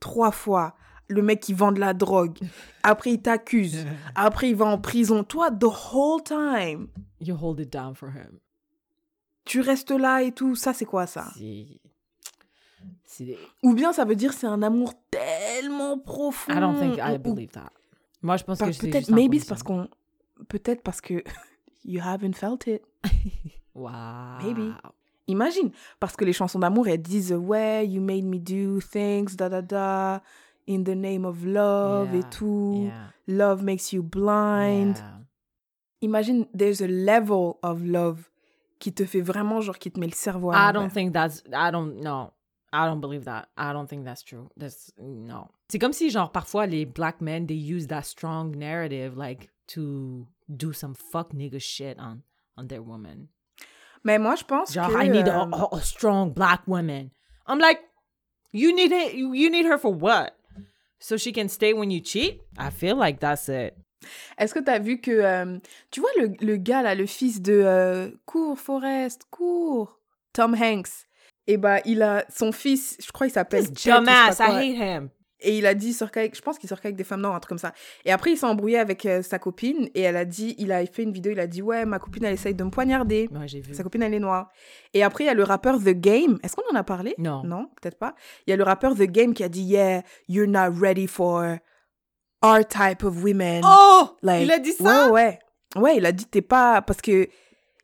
[0.00, 0.74] trois fois.
[1.08, 2.38] Le mec, il vend de la drogue.
[2.82, 3.86] Après, il t'accuse.
[4.16, 5.22] Après, il va en prison.
[5.22, 6.88] Toi, the whole time,
[7.20, 8.40] You hold it down for him.
[9.44, 10.56] tu restes là et tout.
[10.56, 11.28] Ça, c'est quoi, ça?
[13.62, 16.52] Ou bien ça veut dire c'est un amour tellement profond.
[16.52, 17.70] I don't think I believe that.
[18.26, 18.90] Moi, je pense par- que c'est.
[18.90, 19.88] Peut-être, maybe c'est parce qu'on.
[20.48, 21.22] Peut-être parce que.
[21.88, 22.82] You haven't felt it.
[23.76, 24.38] Wow.
[24.42, 24.72] Maybe.
[25.28, 25.70] Imagine.
[26.00, 29.60] Parce que les chansons d'amour, elles disent Ouais, you made me do things, da da
[29.60, 30.22] da,
[30.66, 32.86] in the name of love et tout.
[32.86, 33.12] Yeah.
[33.28, 34.96] Love makes you blind.
[34.96, 35.20] Yeah.
[36.00, 38.30] Imagine, there's a level of love
[38.78, 41.42] qui te fait vraiment, genre, qui te met le cerveau à I don't think that's.
[41.52, 42.30] I don't know.
[42.72, 43.48] I don't believe that.
[43.56, 44.50] I don't think that's true.
[44.56, 45.50] That's no.
[45.68, 50.26] C'est comme si genre parfois les black men they use that strong narrative like to
[50.48, 52.22] do some fuck nigga shit on
[52.56, 53.28] on their woman.
[54.04, 54.96] Mais moi, je pense Genre que.
[54.96, 57.10] I need a, euh, a, a strong black woman.
[57.48, 57.80] I'm like,
[58.52, 59.14] you need it.
[59.14, 60.36] You need her for what?
[61.00, 62.40] So she can stay when you cheat?
[62.58, 63.76] I feel like that's it.
[64.38, 65.10] Est-ce que tu as vu que.
[65.10, 65.58] euh,
[65.90, 67.52] tu vois le, le gars là, le fils de.
[67.64, 69.98] euh, cours, Forrest, cours.
[70.32, 71.06] Tom Hanks.
[71.46, 72.24] Et bah, il a.
[72.34, 73.70] Son fils, je crois, il s'appelle.
[73.70, 74.38] Dumbass.
[74.40, 75.08] I hate him.
[75.40, 77.40] Et il a dit, sortait avec, je pense qu'il sortait avec des femmes noires, un
[77.40, 77.74] truc comme ça.
[78.06, 80.84] Et après, il s'est embrouillé avec euh, sa copine et elle a dit, il a
[80.86, 83.28] fait une vidéo, il a dit, ouais, ma copine, elle essaye de me poignarder.
[83.30, 83.74] Moi j'ai vu.
[83.74, 84.48] Sa copine, elle est noire.
[84.94, 86.38] Et après, il y a le rappeur The Game.
[86.42, 87.14] Est-ce qu'on en a parlé?
[87.18, 87.42] Non.
[87.44, 88.14] Non, peut-être pas.
[88.46, 91.58] Il y a le rappeur The Game qui a dit, yeah, you're not ready for
[92.42, 93.60] our type of women.
[93.62, 95.08] Oh, Like, il a dit ça?
[95.08, 95.38] Ouais, ouais.
[95.76, 96.80] Ouais, il a dit, t'es pas.
[96.80, 97.28] Parce que.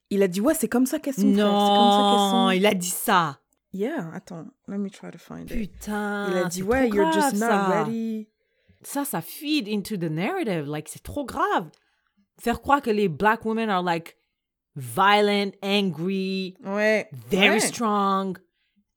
[0.09, 1.21] Il a dit, ouais, c'est comme ça qu'elles sont.
[1.21, 2.51] frère, C'est comme ça qu'elles Non, sont.
[2.51, 3.39] il a dit ça.
[3.73, 4.51] Yeah, attends.
[4.69, 5.55] Let me try to find it.
[5.57, 6.29] Putain.
[6.31, 7.69] Il a dit, ouais, you're just not ça.
[7.85, 8.29] ready.
[8.83, 10.67] Ça, ça feed into the narrative.
[10.69, 11.71] Like, c'est trop grave.
[12.41, 14.17] Faire croire que les black women are like
[14.77, 17.09] violent, angry, Ouais.
[17.31, 17.61] very ouais.
[17.61, 18.37] strong,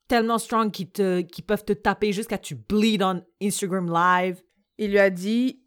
[0.08, 4.42] tellement strong qu'ils te, qu'ils peuvent te taper jusqu'à tu bleed on Instagram Live.
[4.78, 5.62] Il lui a dit.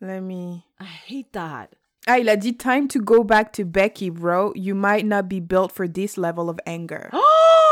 [0.00, 0.62] Let me.
[0.78, 1.68] I hate that.
[2.06, 4.52] Ah, il a dit Time to go back to Becky, bro.
[4.54, 7.10] You might not be built for this level of anger.
[7.22, 7.69] Oh!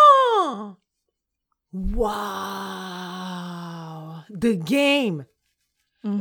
[2.49, 4.25] Wow!
[4.31, 5.27] The game.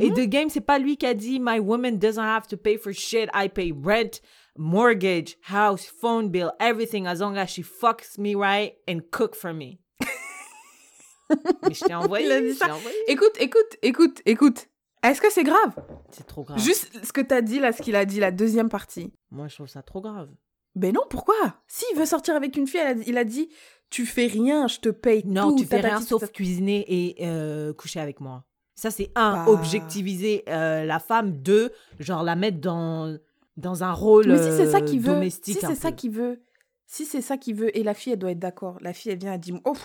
[0.01, 2.77] Et The Game, c'est pas lui qui a dit My woman doesn't have to pay
[2.77, 3.29] for shit.
[3.33, 4.19] I pay rent,
[4.57, 9.53] mortgage, house, phone bill, everything as long as she fucks me right and cook for
[9.53, 9.79] me.
[11.63, 12.27] Mais je t'ai envoyé.
[12.61, 12.95] Envoyé.
[13.07, 14.67] Écoute, écoute, écoute, écoute.
[15.03, 15.73] Est-ce que c'est grave?
[16.11, 16.59] C'est trop grave.
[16.59, 19.13] Juste ce que t'as dit là, ce qu'il a dit, la deuxième partie.
[19.31, 20.29] Moi, je trouve ça trop grave.
[20.75, 21.35] Ben non, pourquoi?
[21.67, 23.47] S'il veut sortir avec une fille, elle a- il a dit
[23.89, 25.59] Tu fais rien, je te paye Non, tout.
[25.59, 28.43] tu fais rien sauf cuisiner et euh, coucher avec moi.
[28.75, 29.51] Ça, c'est un, Bah.
[29.51, 31.31] objectiviser euh, la femme.
[31.31, 33.17] Deux, genre la mettre dans,
[33.55, 36.41] dans un rôle Mais si c'est ça euh, qu'il veut, si c'est ça qu'il veut,
[36.85, 38.77] si c'est ça qu'il veut, et la fille, elle doit être d'accord.
[38.81, 39.75] La fille, elle vient, elle dit Oh,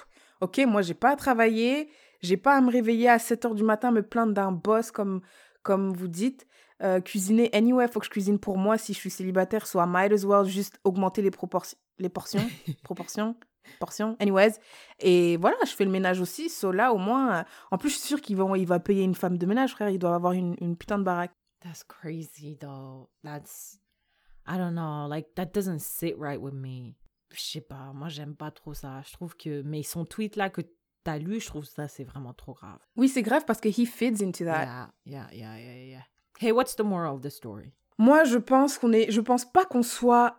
[0.40, 1.88] ok, moi, j'ai pas à travailler,
[2.20, 5.22] j'ai pas à me réveiller à 7 h du matin, me plaindre d'un boss, comme,
[5.62, 6.46] comme vous dites.
[6.82, 10.12] Euh, cuisiner, anyway, faut que je cuisine pour moi si je suis célibataire, soit might
[10.12, 12.42] as well juste augmenter les, proportions les portions,
[12.82, 13.36] proportions,
[13.78, 14.52] portions, anyways.
[14.98, 17.94] Et voilà, je fais le ménage aussi, so là, au moins, euh, en plus, je
[17.96, 20.32] suis sûre qu'il va, il va payer une femme de ménage, frère, il doit avoir
[20.32, 21.32] une, une putain de baraque.
[21.60, 23.08] That's crazy, though.
[23.22, 23.78] That's.
[24.48, 25.06] I don't know.
[25.08, 26.96] Like, that doesn't sit right with me.
[27.32, 27.92] Je sais pas.
[27.94, 29.00] Moi, j'aime pas trop ça.
[29.06, 29.62] Je trouve que.
[29.62, 30.62] Mais son tweet là que
[31.04, 32.78] t'as lu, je trouve ça, c'est vraiment trop grave.
[32.96, 34.64] Oui, c'est grave parce que he fits into that.
[34.64, 36.02] Yeah, yeah, yeah, yeah, yeah.
[36.40, 37.72] Hey, what's the moral of the story?
[37.98, 40.36] Moi, je pense qu'on est, je pense pas qu'on soit,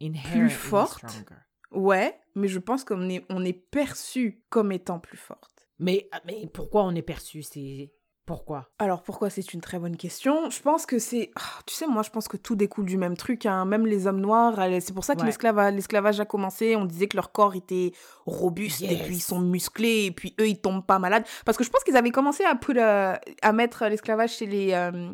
[0.00, 0.98] Inherently forte.
[1.08, 1.40] stronger.
[1.74, 5.68] Ouais, mais je pense qu'on est, on est perçu comme étant plus forte.
[5.78, 7.42] Mais, mais pourquoi on est perçu?
[7.42, 7.92] C'est.
[8.26, 8.70] Pourquoi?
[8.78, 10.48] Alors pourquoi c'est une très bonne question?
[10.48, 13.18] Je pense que c'est, ah, tu sais, moi je pense que tout découle du même
[13.18, 13.44] truc.
[13.44, 13.66] hein.
[13.66, 15.70] Même les hommes noirs, c'est pour ça que Ouais.
[15.72, 16.74] l'esclavage a commencé.
[16.74, 17.92] On disait que leur corps était
[18.24, 21.24] robuste et puis ils sont musclés et puis eux ils tombent pas malades.
[21.44, 24.72] Parce que je pense qu'ils avaient commencé à, put, euh, à mettre l'esclavage chez les,
[24.72, 25.12] euh,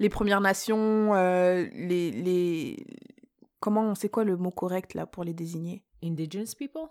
[0.00, 2.84] les Premières Nations, euh, les, les,
[3.60, 5.84] comment, c'est quoi le mot correct là pour les désigner?
[6.02, 6.82] Indigenous people?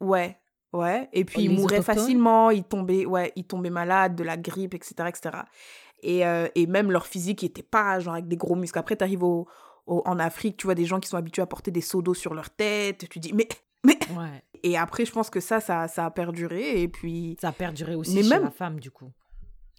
[0.00, 0.38] Ouais,
[0.72, 1.08] ouais.
[1.12, 4.74] Et puis Oh, ils mouraient facilement, ils tombaient, ouais, ils tombaient malades, de la grippe,
[4.74, 5.38] etc., etc.
[6.02, 8.78] Et, euh, et même leur physique n'était pas genre avec des gros muscles.
[8.78, 9.48] Après, t'arrives au,
[9.86, 12.14] au- en Afrique, tu vois des gens qui sont habitués à porter des seaux d'eau
[12.14, 13.08] sur leur tête.
[13.08, 13.48] Tu dis, mais,
[13.84, 13.98] mais.
[14.16, 14.42] Ouais.
[14.62, 16.82] Et après, je pense que ça, ça, ça a perduré.
[16.82, 19.10] Et puis, Ça a perduré aussi Mais chez même- la femme, du coup.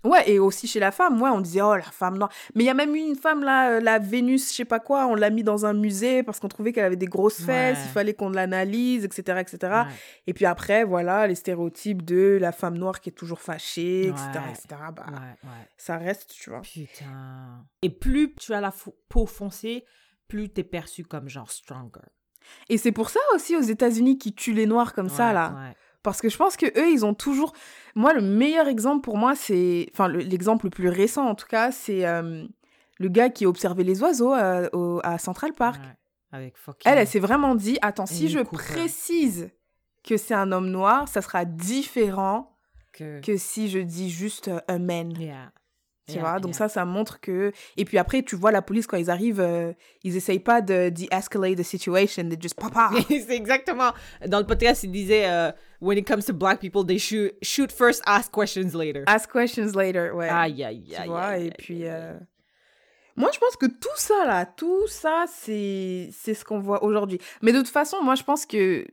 [0.05, 2.29] Ouais, et aussi chez la femme, ouais, on disait, oh, la femme noire.
[2.55, 4.79] Mais il y a même eu une femme là, euh, la Vénus, je sais pas
[4.79, 7.77] quoi, on l'a mis dans un musée parce qu'on trouvait qu'elle avait des grosses fesses,
[7.77, 7.83] Ouais.
[7.85, 9.57] il fallait qu'on l'analyse, etc., etc.
[9.61, 9.93] Ouais.
[10.27, 14.21] Et puis après, voilà, les stéréotypes de la femme noire qui est toujours fâchée, etc.,
[14.35, 14.51] Ouais.
[14.51, 14.67] etc.
[14.95, 15.05] Bah,
[15.77, 16.61] ça reste, tu vois.
[16.61, 17.65] Putain.
[17.81, 18.73] Et plus tu as la
[19.09, 19.85] peau foncée,
[20.27, 21.99] plus t'es perçu comme genre stronger.
[22.69, 25.73] Et c'est pour ça aussi aux États-Unis qui tuent les noirs comme ça, Ouais, là.
[26.05, 27.53] Parce que je pense que eux, ils ont toujours.
[27.95, 29.87] Moi, le meilleur exemple pour moi, c'est.
[29.91, 32.45] Enfin, le- l'exemple le plus récent, en tout cas, c'est euh,
[32.99, 35.81] le gars qui observait les oiseaux à, au- à Central Park.
[35.83, 35.89] Ouais.
[36.31, 36.81] Avec fucking...
[36.91, 38.39] Elle, elle s'est vraiment dit attends, si je
[38.73, 39.49] précise
[40.03, 42.57] que c'est un homme noir, ça sera différent
[42.93, 43.21] que...
[43.21, 45.11] que si je dis juste euh, un man.
[45.19, 45.51] Yeah.
[46.07, 46.57] Tu Yeah, vois, donc yeah.
[46.59, 47.51] ça, ça montre que.
[47.77, 50.89] Et puis après, tu vois la police quand ils arrivent, euh, ils essayent pas de
[50.89, 52.91] de-escalate the situation, they just papa.
[53.07, 53.91] c'est exactement.
[54.27, 55.51] Dans le podcast, il disait euh,
[55.81, 59.03] When it comes to black people, they shoot, shoot first, ask questions later.
[59.07, 60.29] Ask questions later, ouais.
[60.29, 61.07] Aïe, aïe, tu aïe.
[61.07, 61.87] vois, aïe, et puis.
[61.87, 62.13] euh.
[63.15, 67.17] Moi, je pense que tout ça, là, tout ça, c'est ce qu'on voit aujourd'hui.
[67.41, 68.85] Mais de toute façon, moi, je pense que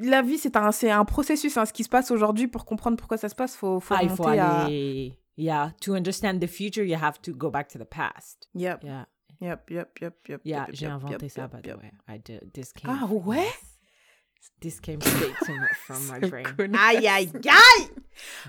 [0.00, 1.56] la vie, c'est un, un processus.
[1.58, 1.66] hein.
[1.66, 4.08] Ce qui se passe aujourd'hui, pour comprendre pourquoi ça se passe, faut, faut Ah, il
[4.08, 4.66] faut remonter à...
[5.40, 8.46] Yeah, to understand the future, you have to go back to the past.
[8.54, 9.04] Yep, Yeah,
[9.40, 10.40] yep, yep, yep, yep.
[10.44, 11.92] yeah, yep, j'ai yep, inventé yep, ça, by the way.
[12.06, 12.52] I did.
[12.52, 12.90] This came.
[12.90, 13.48] Ah from- ouais?
[14.62, 16.44] This came straight to my, from my brain.
[16.74, 17.88] Aïe, aïe, aïe!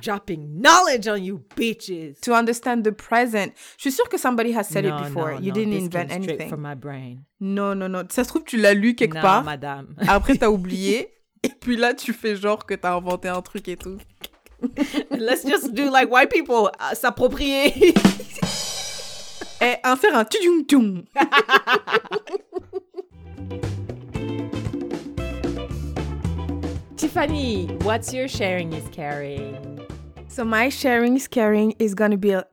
[0.01, 2.19] Dropping knowledge on you bitches.
[2.21, 3.53] To understand the present.
[3.77, 5.33] Je suis sûre que somebody has said No, it before.
[5.33, 6.49] no, you no, didn't this invent came straight anything.
[6.49, 7.25] from my brain.
[7.39, 8.03] Non, non, non.
[8.09, 9.43] Ça se trouve, tu l'as lu quelque non, part.
[9.43, 9.95] madame.
[10.07, 11.13] Après, t'as oublié.
[11.43, 13.97] Et puis là, tu fais genre que t'as inventé un truc et tout.
[15.09, 17.97] Let's just do like white people, uh, s'approprier.
[19.63, 21.07] Eh, insère un tudung tung.
[26.97, 29.85] Tiffany, what's your sharing is caring?
[30.29, 32.47] So my sharing is caring is gonna be a,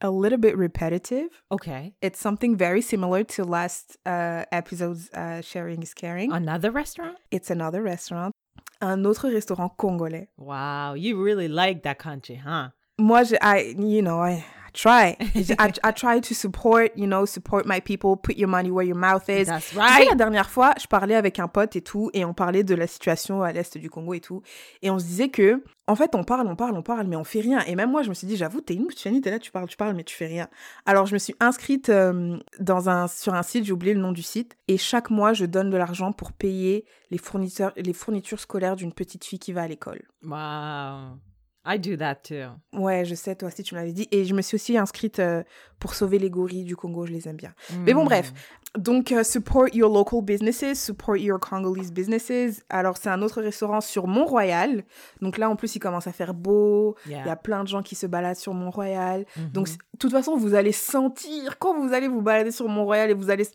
[0.00, 1.30] a little bit repetitive.
[1.50, 1.92] Okay.
[2.00, 6.30] It's something very similar to last uh, episode's uh, sharing is caring.
[6.30, 7.18] Another restaurant?
[7.32, 8.32] It's another restaurant.
[8.80, 10.28] Un autre restaurant congolais.
[10.38, 12.70] Wow, you really like that country, huh?
[12.98, 15.16] Moi, je, I, you know, I, I try.
[15.58, 18.96] I, I try to support, you know, support my people, put your money where your
[18.98, 19.46] mouth is.
[19.46, 20.08] That's Tu sais, right.
[20.08, 22.86] la dernière fois, je parlais avec un pote et tout, et on parlait de la
[22.86, 24.42] situation à l'est du Congo et tout.
[24.82, 27.24] Et on se disait que, en fait, on parle, on parle, on parle, mais on
[27.24, 27.60] fait rien.
[27.66, 29.68] Et même moi, je me suis dit, j'avoue, t'es une Tiffany, t'es là, tu parles,
[29.68, 30.48] tu parles, mais tu fais rien.
[30.86, 34.12] Alors, je me suis inscrite euh, dans un, sur un site, j'ai oublié le nom
[34.12, 38.40] du site, et chaque mois, je donne de l'argent pour payer les, fournisseurs, les fournitures
[38.40, 40.02] scolaires d'une petite fille qui va à l'école.
[40.22, 41.18] Wow.
[41.66, 42.50] I do that too.
[42.78, 44.06] Ouais, je sais, toi aussi, tu me l'avais dit.
[44.10, 45.42] Et je me suis aussi inscrite euh,
[45.78, 47.54] pour sauver les gorilles du Congo, je les aime bien.
[47.86, 48.32] Mais bon, bref.
[48.76, 52.62] Donc, euh, support your local businesses, support your Congolese businesses.
[52.68, 54.84] Alors, c'est un autre restaurant sur Mont-Royal.
[55.22, 56.96] Donc là, en plus, il commence à faire beau.
[57.06, 59.24] Il y a plein de gens qui se baladent sur Mont-Royal.
[59.36, 59.50] Mhm.
[59.52, 63.14] Donc, de toute façon, vous allez sentir, quand vous allez vous balader sur Mont-Royal et
[63.14, 63.46] vous allez...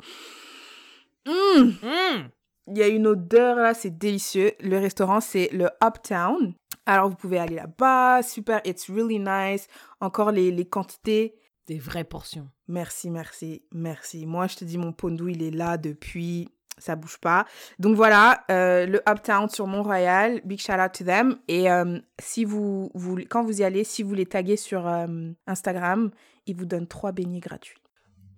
[1.28, 2.30] Hum, Mm.
[2.68, 4.54] il y a une odeur là, c'est délicieux.
[4.62, 6.54] Le restaurant, c'est le Uptown.
[6.90, 8.24] Alors, vous pouvez aller là-bas.
[8.24, 9.68] Super, it's really nice.
[10.02, 11.36] Encore les, les quantités.
[11.68, 12.50] Des vraies portions.
[12.68, 14.26] Merci, merci, merci.
[14.26, 16.50] Moi, je te dis, mon pondou, il est là depuis.
[16.80, 17.46] Ça bouge pas.
[17.78, 20.42] Donc voilà, euh, le Uptown sur Mont-Royal.
[20.46, 21.38] Big shout out to them.
[21.48, 25.06] Et euh, si vous, vous, quand vous y allez, si vous les taguez sur euh,
[25.46, 26.10] Instagram,
[26.48, 27.84] ils vous donnent trois beignets gratuits.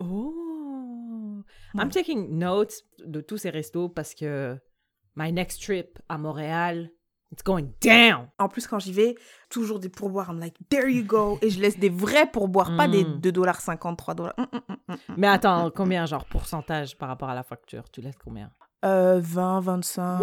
[0.02, 1.42] Oh.
[1.74, 4.58] I'm taking notes de tous ces restos parce que
[5.16, 6.92] my next trip à Montréal,
[7.32, 8.28] it's going down.
[8.38, 9.16] En plus, quand j'y vais,
[9.50, 10.30] toujours des pourboires.
[10.30, 11.38] I'm like, there you go.
[11.42, 13.20] Et je laisse des vrais pourboires, pas des Mm.
[13.22, 14.36] 2,50$, 3 dollars.
[14.38, 17.90] Mm, Mais attends, combien, genre, pourcentage par rapport à la facture?
[17.92, 18.52] Tu laisses combien?
[18.84, 20.20] Euh, 20, 25.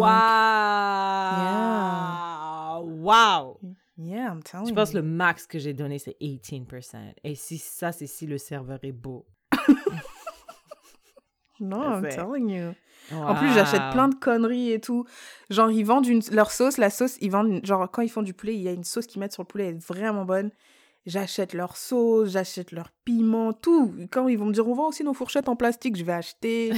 [1.59, 2.83] Wow!
[2.83, 3.59] Wow!
[3.97, 4.97] Yeah, I'm telling Je pense you.
[4.97, 7.13] le max que j'ai donné, c'est 18%.
[7.23, 9.25] Et si ça, c'est si le serveur est beau.
[11.59, 12.73] Non, Je I'm telling you.
[13.11, 13.91] En plus, j'achète Wow.
[13.91, 15.05] plein de conneries et tout.
[15.49, 16.21] Genre, ils vendent une...
[16.31, 16.77] leur sauce.
[16.77, 17.47] La sauce, ils vendent...
[17.49, 19.43] une- Genre, quand ils font du poulet, il y a une sauce qu'ils mettent sur
[19.43, 19.65] le poulet.
[19.67, 20.51] Elle est vraiment bonne.
[21.05, 23.93] J'achète leur sauce, j'achète leur piment, tout.
[24.11, 26.71] Quand ils vont me dire, on vend aussi nos fourchettes en plastique, je vais acheter.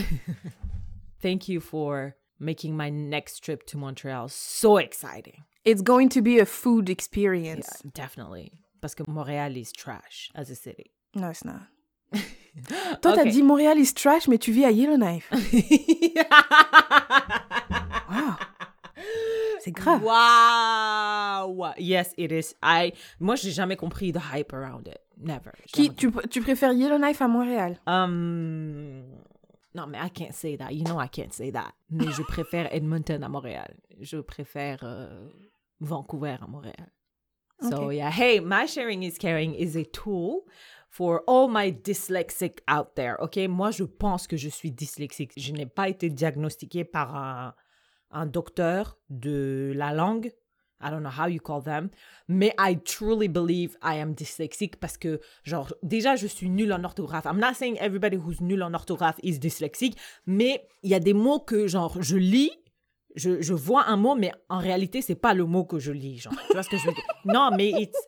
[1.21, 5.43] Thank you for making my next trip to Montreal so exciting.
[5.65, 7.67] It's going to be a food experience.
[7.84, 8.51] Yeah, definitely.
[8.79, 10.91] Parce que Montréal is trash as a city.
[11.15, 11.61] No, it's not.
[13.02, 13.30] Toi, t'as Ok.
[13.30, 15.30] dit Montréal is trash, mais tu vis à Yellowknife.
[18.12, 18.34] Wow.
[19.62, 20.04] C'est grave.
[20.04, 21.74] Wow.
[21.78, 22.56] Yes, it is.
[22.62, 22.93] I.
[23.20, 24.99] Moi, j'ai jamais compris the hype around it.
[25.18, 25.52] Never.
[25.72, 27.80] Qui, tu, tu préfères Yellowknife à Montréal?
[27.88, 29.04] Um.
[29.74, 30.72] Non, mais I can't say that.
[30.74, 31.72] You know I can't say that.
[31.89, 33.76] Mais je préfère Edmonton à Montréal.
[34.02, 35.30] Je préfère euh,
[35.80, 36.91] Vancouver à Montréal.
[37.62, 37.93] So Ok.
[37.93, 40.41] yeah, hey, my sharing is caring is a tool
[40.92, 43.16] for all my dyslexic out there.
[43.20, 45.32] Ok, moi je pense que je suis dyslexique.
[45.38, 47.56] Je n'ai pas été diagnostiquée par un,
[48.12, 50.34] un docteur de la langue.
[50.84, 51.89] I don't know how you call them.
[52.28, 56.84] Mais I truly believe I am dyslexique parce que, genre, déjà, je suis nulle en
[56.84, 57.26] orthographe.
[57.26, 61.14] I'm not saying everybody who's nul en orthographe is dyslexique, mais il y a des
[61.14, 62.52] mots que, genre, je lis,
[63.16, 66.18] je, je vois un mot, mais en réalité, c'est pas le mot que je lis,
[66.18, 66.34] genre.
[66.48, 67.06] Tu vois ce que je veux dire?
[67.26, 68.08] Non, mais it's...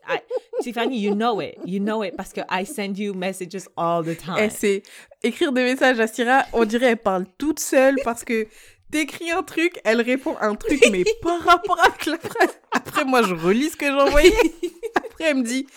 [0.64, 1.58] Tiffany, you know it.
[1.66, 4.38] You know it parce que I send you messages all the time.
[4.40, 4.84] Eh, c'est
[5.22, 8.48] écrire des messages à Syrah, on dirait elle parle toute seule parce que
[8.92, 12.58] t'écris un truc, elle répond un truc, mais par rapport avec la phrase.
[12.72, 14.34] Après, moi, je relis ce que j'ai envoyé.
[14.96, 15.68] Après, elle me dit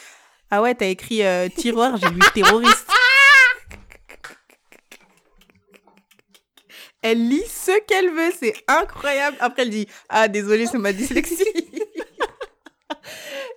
[0.51, 2.87] Ah ouais, t'as écrit euh, tireur, j'ai lu terroriste.
[7.03, 9.37] Elle lit ce qu'elle veut, c'est incroyable.
[9.41, 11.45] Après, elle dit Ah, désolé, c'est ma dyslexie.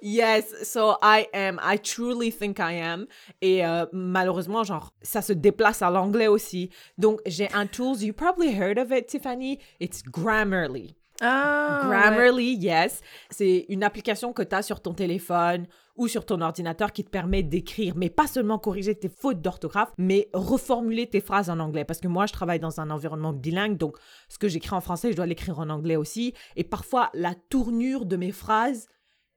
[0.01, 1.59] Yes, so I am.
[1.61, 3.05] I truly think I am.
[3.41, 6.69] Et euh, malheureusement, genre, ça se déplace à l'anglais aussi.
[6.97, 9.59] Donc, j'ai un tool, you probably heard of it, Tiffany.
[9.79, 10.95] It's Grammarly.
[11.21, 13.01] Ah, Grammarly, yes.
[13.29, 15.67] C'est une application que tu as sur ton téléphone
[15.97, 19.91] ou sur ton ordinateur qui te permet d'écrire, mais pas seulement corriger tes fautes d'orthographe,
[19.97, 21.83] mais reformuler tes phrases en anglais.
[21.83, 23.97] Parce que moi, je travaille dans un environnement bilingue, donc
[24.29, 26.33] ce que j'écris en français, je dois l'écrire en anglais aussi.
[26.55, 28.87] Et parfois, la tournure de mes phrases,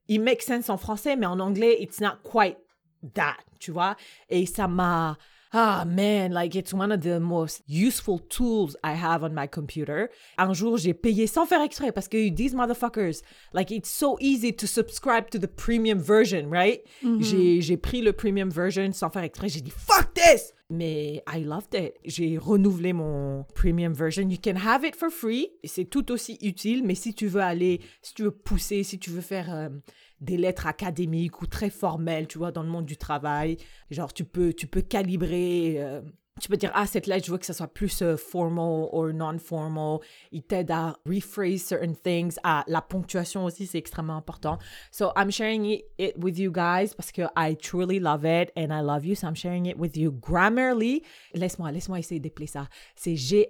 [0.08, 2.56] il make sense en français, mais en anglais, it's not quite
[3.14, 3.96] that, tu vois?
[4.28, 5.16] Et ça m'a...
[5.54, 10.08] Ah, man, like, it's one of the most useful tools I have on my computer.
[10.38, 13.22] Un jour, j'ai payé sans faire exprès parce que these motherfuckers,
[13.52, 16.80] like, it's so easy to subscribe to the premium version, right?
[17.20, 19.50] J'ai j'ai pris le premium version sans faire exprès.
[19.50, 20.54] J'ai dit, fuck this!
[20.74, 21.92] Mais I loved it.
[22.02, 24.30] J'ai renouvelé mon premium version.
[24.30, 25.50] You can have it for free.
[25.64, 29.10] C'est tout aussi utile, mais si tu veux aller, si tu veux pousser, si tu
[29.10, 29.68] veux faire euh,
[30.22, 33.58] des lettres académiques ou très formelles, tu vois, dans le monde du travail,
[33.90, 36.00] genre tu peux, tu peux calibrer, euh,
[36.42, 39.12] tu peux dire, ah, cette lettre, je veux que ça soit plus euh, formal ou
[39.12, 40.00] non-formal.
[40.32, 42.36] Il t'aide à rephrase certain things.
[42.42, 44.58] Ah, la ponctuation aussi, c'est extrêmement important.
[44.90, 48.72] So I'm sharing it, it with you guys parce que I truly love it and
[48.72, 49.14] I love you.
[49.14, 50.10] So I'm sharing it with you.
[50.10, 52.66] Grammarly, laisse-moi, laisse-moi essayer d'épeler ça.
[52.96, 53.46] C'est G-R-A-M-M-A-R.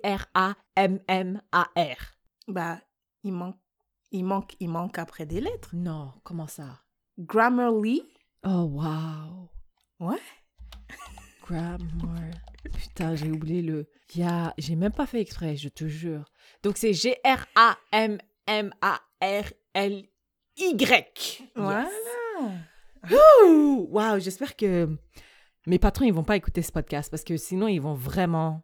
[2.49, 2.79] Bah,
[3.25, 3.57] il manque,
[4.11, 5.71] il manque, il manque après des lettres.
[5.73, 6.83] Non, comment ça?
[7.19, 8.03] Grammarly.
[8.45, 9.49] Oh, wow.
[9.99, 10.21] Ouais.
[11.47, 12.52] Grammar.
[12.71, 13.89] Putain, j'ai oublié le.
[14.15, 14.55] Il y a...
[14.59, 16.25] J'ai même pas fait exprès, je te jure.
[16.63, 17.29] Donc c'est G-R-A-M-M-A-R-L-Y.
[21.57, 21.89] Voilà.
[23.11, 23.89] Ouh!
[23.91, 24.89] Wow, j'espère que
[25.67, 28.63] mes patrons, ils vont pas écouter ce podcast parce que sinon, ils vont vraiment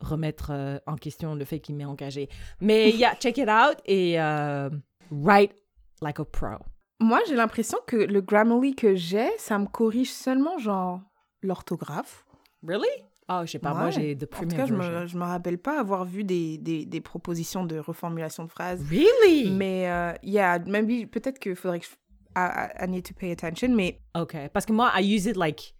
[0.00, 2.28] remettre euh, en question le fait qu'il m'ait engagé.
[2.60, 4.70] Mais yeah, check it out et euh,
[5.10, 5.54] write
[6.02, 6.58] like a pro.
[7.00, 11.00] Moi, j'ai l'impression que le Grammarly que j'ai, ça me corrige seulement, genre,
[11.42, 12.24] l'orthographe.
[12.62, 12.86] Really?
[13.28, 15.56] Oh, je sais pas, moi j'ai the En tout cas, je me, je me rappelle
[15.58, 18.82] pas avoir vu des, des, des propositions de reformulation de phrases.
[18.90, 19.50] Really?
[19.50, 21.90] Mais, euh, yeah, maybe, peut-être qu'il faudrait que je...
[22.36, 25.36] I, I- I need to pay attention, mais Ok, parce que moi, I use it
[25.36, 25.74] like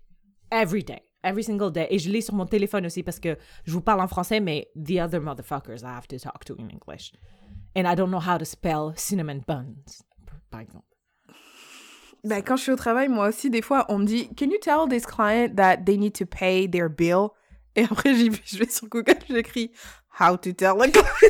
[0.51, 1.87] every day, every single day.
[1.91, 4.71] Et je l'ai sur mon téléphone aussi parce que je vous parle en français, mais
[4.77, 7.13] the other motherfuckers I have to talk to in English.
[7.77, 10.03] And I don't know how to spell cinnamon buns,
[10.51, 10.87] par exemple.
[12.25, 14.59] Ben, quand je suis au travail, moi aussi, des fois, on me dit Can you
[14.59, 17.33] tell this client that they need to pay their bill?
[17.77, 19.71] Et après, je vais sur Google, j'écris
[20.19, 21.05] How to tell a client.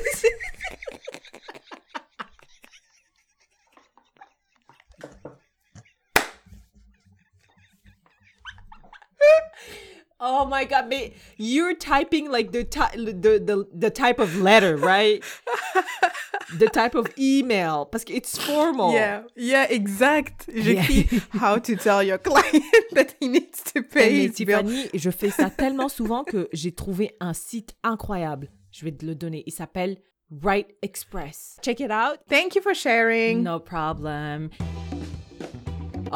[10.27, 15.23] Oh my god, but you're typing like the, the type of letter, right?
[16.59, 18.93] the type of email, parce que it's formal.
[18.93, 20.51] Yeah, yeah, exact.
[20.55, 24.31] J'écris How to tell your client that he needs to pay Mais.
[24.31, 28.51] Tiffany, je fais ça tellement souvent que j'ai trouvé un site incroyable.
[28.71, 29.45] Je vais te le donner.
[29.47, 29.99] Il s'appelle
[30.31, 31.59] Write Express.
[31.63, 32.19] Check it out.
[32.29, 33.43] Thank you for sharing.
[33.43, 34.51] No problem.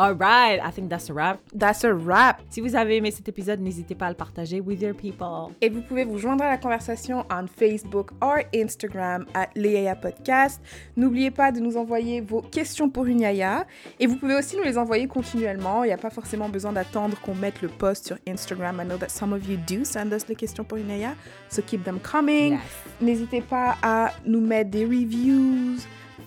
[0.00, 1.40] All right, I think that's a wrap.
[1.52, 2.40] That's a wrap.
[2.50, 5.52] Si vous avez aimé cet épisode, n'hésitez pas à le partager with your people.
[5.60, 10.62] Et vous pouvez vous joindre à la conversation on Facebook or Instagram at Léa Podcast.
[10.96, 13.66] N'oubliez pas de nous envoyer vos questions pour une Yaya.
[13.98, 15.82] Et vous pouvez aussi nous les envoyer continuellement.
[15.82, 18.80] Il n'y a pas forcément besoin d'attendre qu'on mette le post sur Instagram.
[18.80, 21.16] I know that some of you do send us les questions pour une Yaya.
[21.48, 22.52] So keep them coming.
[22.52, 22.60] Yes.
[23.00, 25.80] N'hésitez pas à nous mettre des reviews,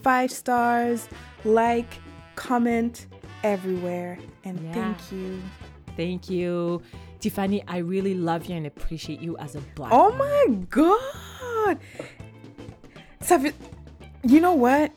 [0.03, 1.07] five stars,
[1.45, 2.01] like,
[2.35, 2.91] comment,
[3.43, 4.17] everywhere.
[4.43, 4.73] And Yeah.
[4.73, 5.41] thank you.
[5.97, 6.81] Thank you.
[7.19, 10.17] Tiffany, I really love you and appreciate you as a black Oh woman.
[10.19, 11.77] my god!
[13.21, 13.53] Fait...
[14.23, 14.91] You know what?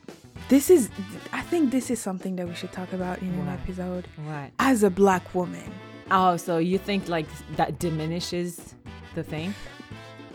[0.49, 0.89] This is...
[1.33, 4.07] I think this is something that we should talk about in an episode.
[4.25, 4.51] What?
[4.59, 5.65] As a black woman.
[6.11, 7.27] Oh, so you think like
[7.57, 8.75] that diminishes
[9.15, 9.55] the thing?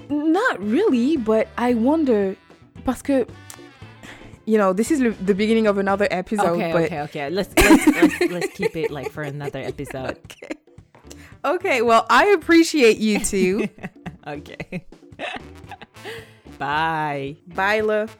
[0.09, 2.35] Not really, but I wonder...
[2.85, 3.25] Parce que...
[4.49, 6.83] You know, this is the beginning of another episode, okay, but...
[6.85, 7.29] okay, okay.
[7.29, 10.17] Let's let's, let's let's keep it like for another episode.
[10.25, 10.57] okay.
[11.45, 13.69] Okay, well, I appreciate you too.
[14.25, 14.87] okay.
[16.57, 17.37] Bye.
[17.45, 18.17] Bye, love.